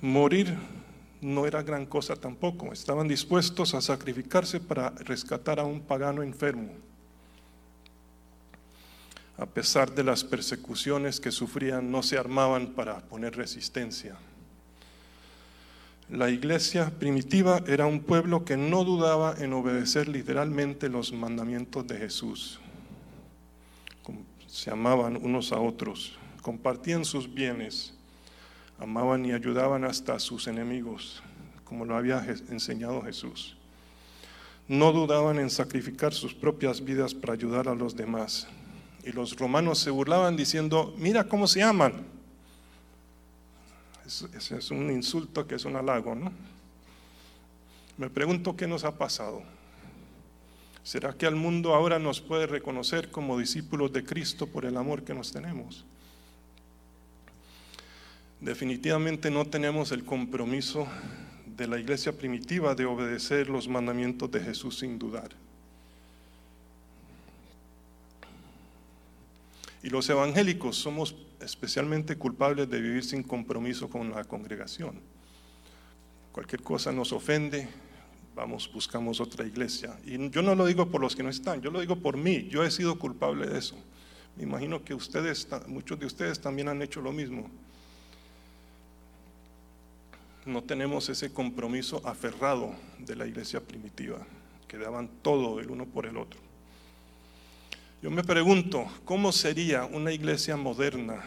morir 0.00 0.56
no 1.20 1.46
era 1.46 1.62
gran 1.62 1.86
cosa 1.86 2.16
tampoco. 2.16 2.72
Estaban 2.72 3.06
dispuestos 3.06 3.74
a 3.74 3.80
sacrificarse 3.80 4.60
para 4.60 4.90
rescatar 4.90 5.60
a 5.60 5.64
un 5.64 5.80
pagano 5.80 6.22
enfermo. 6.22 6.72
A 9.38 9.46
pesar 9.46 9.94
de 9.94 10.02
las 10.02 10.24
persecuciones 10.24 11.20
que 11.20 11.30
sufrían, 11.30 11.90
no 11.90 12.02
se 12.02 12.18
armaban 12.18 12.68
para 12.68 13.00
poner 13.00 13.36
resistencia. 13.36 14.16
La 16.08 16.30
iglesia 16.30 16.90
primitiva 16.90 17.62
era 17.66 17.86
un 17.86 18.00
pueblo 18.00 18.44
que 18.44 18.56
no 18.56 18.84
dudaba 18.84 19.34
en 19.38 19.52
obedecer 19.52 20.08
literalmente 20.08 20.88
los 20.88 21.12
mandamientos 21.12 21.86
de 21.86 21.98
Jesús. 21.98 22.60
Se 24.56 24.70
amaban 24.70 25.18
unos 25.22 25.52
a 25.52 25.60
otros, 25.60 26.16
compartían 26.40 27.04
sus 27.04 27.32
bienes, 27.32 27.92
amaban 28.78 29.26
y 29.26 29.32
ayudaban 29.32 29.84
hasta 29.84 30.14
a 30.14 30.18
sus 30.18 30.46
enemigos, 30.46 31.22
como 31.62 31.84
lo 31.84 31.94
había 31.94 32.24
enseñado 32.48 33.02
Jesús. 33.02 33.54
No 34.66 34.92
dudaban 34.92 35.38
en 35.40 35.50
sacrificar 35.50 36.14
sus 36.14 36.32
propias 36.32 36.82
vidas 36.82 37.12
para 37.12 37.34
ayudar 37.34 37.68
a 37.68 37.74
los 37.74 37.96
demás. 37.96 38.48
Y 39.04 39.12
los 39.12 39.36
romanos 39.36 39.78
se 39.78 39.90
burlaban 39.90 40.38
diciendo, 40.38 40.94
mira 40.96 41.24
cómo 41.24 41.46
se 41.46 41.62
aman. 41.62 42.06
Ese 44.06 44.56
es 44.56 44.70
un 44.70 44.90
insulto 44.90 45.46
que 45.46 45.56
es 45.56 45.66
un 45.66 45.76
halago, 45.76 46.14
¿no? 46.14 46.32
Me 47.98 48.08
pregunto 48.08 48.56
qué 48.56 48.66
nos 48.66 48.84
ha 48.84 48.96
pasado. 48.96 49.42
¿Será 50.86 51.12
que 51.14 51.26
al 51.26 51.34
mundo 51.34 51.74
ahora 51.74 51.98
nos 51.98 52.20
puede 52.20 52.46
reconocer 52.46 53.10
como 53.10 53.36
discípulos 53.36 53.92
de 53.92 54.04
Cristo 54.04 54.46
por 54.46 54.64
el 54.64 54.76
amor 54.76 55.02
que 55.02 55.14
nos 55.14 55.32
tenemos? 55.32 55.84
Definitivamente 58.40 59.28
no 59.28 59.46
tenemos 59.46 59.90
el 59.90 60.04
compromiso 60.04 60.86
de 61.56 61.66
la 61.66 61.80
iglesia 61.80 62.16
primitiva 62.16 62.76
de 62.76 62.84
obedecer 62.84 63.48
los 63.48 63.66
mandamientos 63.66 64.30
de 64.30 64.38
Jesús 64.38 64.78
sin 64.78 64.96
dudar. 64.96 65.30
Y 69.82 69.90
los 69.90 70.08
evangélicos 70.08 70.76
somos 70.76 71.16
especialmente 71.40 72.14
culpables 72.14 72.70
de 72.70 72.80
vivir 72.80 73.02
sin 73.02 73.24
compromiso 73.24 73.90
con 73.90 74.12
la 74.12 74.22
congregación. 74.22 75.00
Cualquier 76.30 76.62
cosa 76.62 76.92
nos 76.92 77.12
ofende, 77.12 77.68
vamos, 78.36 78.70
buscamos 78.72 79.20
otra 79.20 79.44
iglesia. 79.44 79.98
Y 80.04 80.30
yo 80.30 80.42
no 80.42 80.54
lo 80.54 80.66
digo 80.66 80.88
por 80.88 81.00
los 81.00 81.16
que 81.16 81.24
no 81.24 81.30
están, 81.30 81.60
yo 81.60 81.72
lo 81.72 81.80
digo 81.80 81.96
por 81.96 82.16
mí, 82.16 82.46
yo 82.48 82.62
he 82.62 82.70
sido 82.70 82.96
culpable 82.96 83.48
de 83.48 83.58
eso. 83.58 83.74
Me 84.36 84.44
imagino 84.44 84.84
que 84.84 84.94
ustedes, 84.94 85.48
muchos 85.66 85.98
de 85.98 86.06
ustedes 86.06 86.40
también 86.40 86.68
han 86.68 86.80
hecho 86.82 87.00
lo 87.00 87.10
mismo 87.10 87.50
no 90.46 90.62
tenemos 90.62 91.08
ese 91.08 91.32
compromiso 91.32 92.00
aferrado 92.04 92.72
de 92.98 93.16
la 93.16 93.26
iglesia 93.26 93.60
primitiva, 93.60 94.18
que 94.68 94.78
daban 94.78 95.10
todo 95.20 95.58
el 95.58 95.70
uno 95.70 95.86
por 95.86 96.06
el 96.06 96.16
otro. 96.16 96.40
Yo 98.00 98.10
me 98.10 98.22
pregunto, 98.22 98.86
¿cómo 99.04 99.32
sería 99.32 99.84
una 99.84 100.12
iglesia 100.12 100.56
moderna 100.56 101.24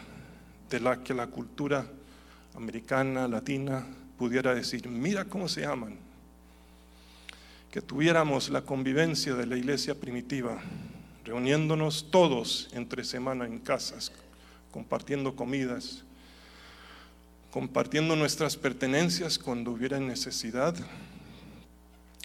de 0.70 0.80
la 0.80 1.04
que 1.04 1.14
la 1.14 1.28
cultura 1.28 1.86
americana, 2.56 3.28
latina, 3.28 3.86
pudiera 4.18 4.56
decir, 4.56 4.88
mira 4.88 5.26
cómo 5.26 5.50
se 5.50 5.66
aman? 5.66 5.98
Que 7.72 7.82
tuviéramos 7.82 8.50
la 8.50 8.62
convivencia 8.62 9.36
de 9.36 9.46
la 9.46 9.56
iglesia 9.56 9.94
primitiva, 9.94 10.60
reuniéndonos 11.24 12.10
todos 12.10 12.68
entre 12.74 13.04
semana 13.04 13.46
en 13.46 13.60
casas, 13.60 14.12
compartiendo 14.72 15.36
comidas, 15.36 16.04
compartiendo 17.52 18.16
nuestras 18.16 18.56
pertenencias 18.56 19.38
cuando 19.38 19.72
hubiera 19.72 20.00
necesidad, 20.00 20.76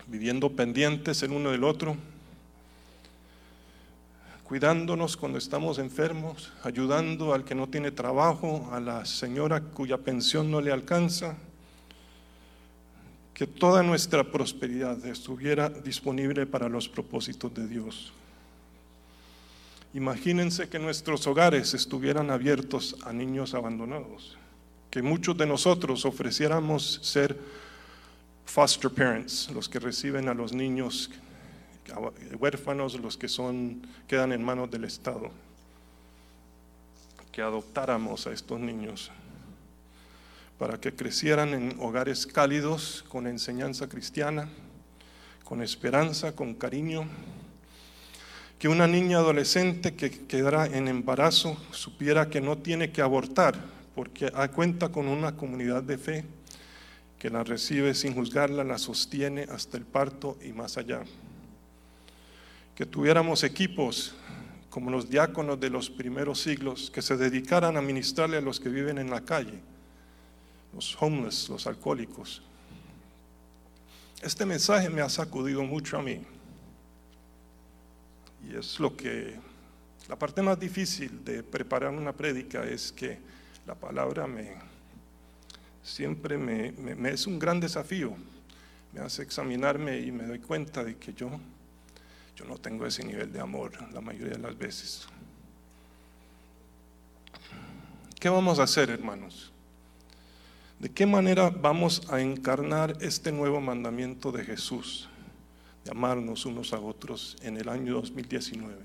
viviendo 0.07 0.51
pendientes 0.53 1.23
el 1.23 1.33
uno 1.33 1.51
del 1.51 1.65
otro, 1.65 1.97
cuidándonos 4.45 5.17
cuando 5.17 5.39
estamos 5.39 5.79
enfermos, 5.79 6.53
ayudando 6.63 7.35
al 7.35 7.45
que 7.45 7.55
no 7.55 7.69
tiene 7.69 7.91
trabajo, 7.91 8.71
a 8.73 8.81
la 8.81 9.05
señora 9.05 9.61
cuya 9.61 9.99
pensión 9.99 10.51
no 10.51 10.61
le 10.61 10.73
alcanza, 10.73 11.37
que 13.35 13.47
toda 13.47 13.83
nuestra 13.83 14.25
prosperidad 14.25 15.05
estuviera 15.07 15.69
disponible 15.69 16.47
para 16.47 16.69
los 16.69 16.89
propósitos 16.89 17.53
de 17.53 17.67
Dios. 17.67 18.13
Imagínense 19.93 20.69
que 20.69 20.79
nuestros 20.79 21.27
hogares 21.27 21.75
estuvieran 21.75 22.31
abiertos 22.31 22.97
a 23.05 23.13
niños 23.13 23.55
abandonados 23.55 24.39
que 24.95 25.03
muchos 25.03 25.37
de 25.37 25.45
nosotros 25.45 26.05
ofreciéramos 26.05 27.01
ser 27.03 27.37
foster 28.47 28.89
parents, 28.89 29.51
los 29.51 29.69
que 29.69 29.81
reciben 29.81 30.29
a 30.29 30.35
los 30.35 30.53
niños 30.53 31.11
huérfanos, 32.39 32.95
los 33.01 33.17
que 33.17 33.27
son 33.27 33.85
quedan 34.07 34.31
en 34.31 34.45
manos 34.45 34.71
del 34.71 34.85
Estado, 34.85 35.33
que 37.33 37.43
adoptáramos 37.43 38.29
a 38.29 38.33
estos 38.33 38.61
niños 38.61 39.11
para 40.59 40.81
que 40.81 40.95
crecieran 40.95 41.55
en 41.55 41.77
hogares 41.81 42.27
cálidos, 42.27 43.05
con 43.09 43.27
enseñanza 43.27 43.89
cristiana, 43.89 44.49
con 45.45 45.63
esperanza, 45.63 46.35
con 46.35 46.55
cariño, 46.55 47.07
que 48.59 48.69
una 48.69 48.87
niña 48.87 49.19
adolescente 49.19 49.95
que 49.95 50.11
quedara 50.11 50.67
en 50.67 50.89
embarazo 50.89 51.57
supiera 51.71 52.31
que 52.31 52.41
no 52.41 52.59
tiene 52.59 52.93
que 52.93 53.03
abortar 53.03 53.57
porque 53.95 54.31
cuenta 54.53 54.89
con 54.89 55.07
una 55.07 55.37
comunidad 55.37 55.83
de 55.83 55.99
fe 55.99 56.25
que 57.19 57.31
la 57.31 57.45
recibe 57.45 57.95
sin 57.95 58.15
juzgarla, 58.15 58.65
la 58.65 58.79
sostiene 58.79 59.47
hasta 59.51 59.77
el 59.77 59.85
parto 59.85 60.37
y 60.43 60.53
más 60.53 60.77
allá. 60.77 61.03
Que 62.75 62.87
tuviéramos 62.87 63.45
equipos 63.45 64.15
como 64.69 64.91
los 64.91 65.09
diáconos 65.09 65.61
de 65.61 65.71
los 65.71 65.89
primeros 65.89 66.41
siglos 66.41 66.91
que 66.91 67.03
se 67.03 67.17
dedicaran 67.17 67.77
a 67.77 67.83
ministrarle 67.83 68.39
a 68.39 68.41
los 68.41 68.59
que 68.59 68.69
viven 68.69 68.99
en 68.99 69.11
la 69.11 69.21
calle, 69.21 69.61
los 70.75 71.01
homeless, 71.01 71.49
los 71.49 71.67
alcohólicos. 71.67 72.43
Este 74.23 74.45
mensaje 74.45 74.89
me 74.89 75.03
ha 75.03 75.09
sacudido 75.09 75.63
mucho 75.63 75.99
a 75.99 76.03
mí. 76.03 76.23
Y 78.49 78.57
es 78.57 78.81
lo 78.81 78.97
que, 78.97 79.39
la 80.09 80.17
parte 80.17 80.43
más 80.43 80.59
difícil 80.59 81.25
de 81.25 81.43
preparar 81.43 81.93
una 81.93 82.13
prédica 82.13 82.65
es 82.65 82.93
que 82.93 83.19
la 83.67 83.75
palabra 83.75 84.27
me, 84.27 84.55
siempre 85.83 86.37
me, 86.37 86.75
es 87.11 87.27
un 87.27 87.39
gran 87.39 87.61
desafío. 87.61 88.15
Me 88.93 89.01
hace 89.01 89.23
examinarme 89.23 89.99
y 90.01 90.13
me 90.13 90.25
doy 90.25 90.39
cuenta 90.39 90.85
de 90.85 90.97
que 90.97 91.13
yo, 91.15 91.31
yo 92.37 92.45
no 92.45 92.59
tengo 92.59 92.87
ese 92.87 93.05
nivel 93.05 93.33
de 93.33 93.41
amor 93.41 93.73
la 93.93 94.01
mayoría 94.01 94.35
de 94.35 94.39
las 94.39 94.57
veces. 94.57 95.07
¿Qué 98.21 98.29
vamos 98.29 98.59
a 98.59 98.63
hacer, 98.63 98.91
hermanos? 98.91 99.54
¿De 100.85 100.91
qué 100.91 101.07
manera 101.07 101.49
vamos 101.49 102.03
a 102.13 102.21
encarnar 102.21 102.99
este 103.01 103.33
nuevo 103.33 103.59
mandamiento 103.59 104.31
de 104.31 104.45
Jesús, 104.45 105.09
de 105.83 105.93
amarnos 105.93 106.45
unos 106.45 106.75
a 106.75 106.79
otros 106.79 107.39
en 107.41 107.57
el 107.57 107.71
año 107.71 107.95
2019? 107.95 108.77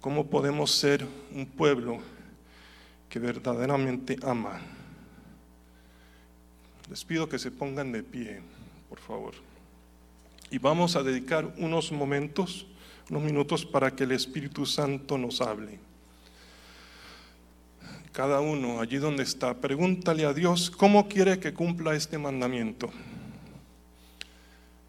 ¿Cómo 0.00 0.28
podemos 0.28 0.70
ser 0.70 1.04
un 1.34 1.44
pueblo 1.44 1.98
que 3.08 3.18
verdaderamente 3.18 4.16
ama. 4.22 4.60
Les 6.88 7.04
pido 7.04 7.28
que 7.28 7.40
se 7.40 7.50
pongan 7.50 7.90
de 7.90 8.04
pie, 8.04 8.42
por 8.88 9.00
favor. 9.00 9.34
Y 10.52 10.58
vamos 10.58 10.94
a 10.94 11.02
dedicar 11.02 11.52
unos 11.58 11.90
momentos, 11.90 12.68
unos 13.10 13.24
minutos 13.24 13.66
para 13.66 13.90
que 13.90 14.04
el 14.04 14.12
Espíritu 14.12 14.66
Santo 14.66 15.18
nos 15.18 15.40
hable. 15.40 15.80
Cada 18.12 18.40
uno, 18.40 18.80
allí 18.80 18.98
donde 18.98 19.22
está, 19.22 19.54
pregúntale 19.54 20.26
a 20.26 20.34
Dios 20.34 20.70
cómo 20.70 21.08
quiere 21.08 21.40
que 21.40 21.54
cumpla 21.54 21.94
este 21.94 22.18
mandamiento. 22.18 22.90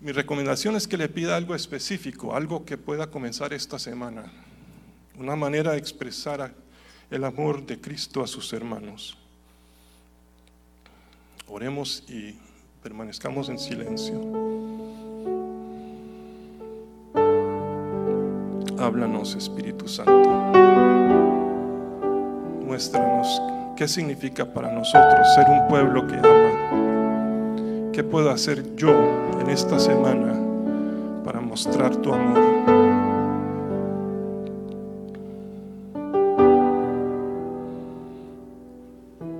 Mi 0.01 0.11
recomendación 0.11 0.76
es 0.76 0.89
que 0.89 0.97
le 0.97 1.07
pida 1.07 1.38
algo 1.38 1.55
específico, 1.55 2.36
algo 2.36 2.65
que 2.65 2.78
pueda 2.78 3.07
comenzar 3.09 3.53
esta 3.53 3.80
semana, 3.80 4.30
una 5.17 5.38
manera 5.38 5.71
de 5.71 5.78
expresar 5.78 6.53
el 7.09 7.24
amor 7.24 7.65
de 7.65 7.80
Cristo 7.80 8.21
a 8.21 8.28
sus 8.28 8.51
hermanos. 8.51 9.17
Oremos 11.47 12.03
y 12.09 12.36
permanezcamos 12.82 13.47
en 13.47 13.57
silencio. 13.57 14.19
Háblanos, 18.78 19.36
Espíritu 19.36 19.88
Santo. 19.88 20.72
Muéstranos 22.74 23.39
qué 23.76 23.88
significa 23.88 24.45
para 24.45 24.71
nosotros 24.71 25.32
ser 25.36 25.45
un 25.47 25.67
pueblo 25.67 26.07
que 26.07 26.15
ama. 26.15 27.91
¿Qué 27.93 28.03
puedo 28.03 28.32
hacer 28.32 28.76
yo 28.76 28.89
en 29.39 29.51
esta 29.51 29.78
semana 29.78 30.34
para 31.24 31.39
mostrar 31.39 31.95
tu 31.97 32.11
amor? 32.11 32.72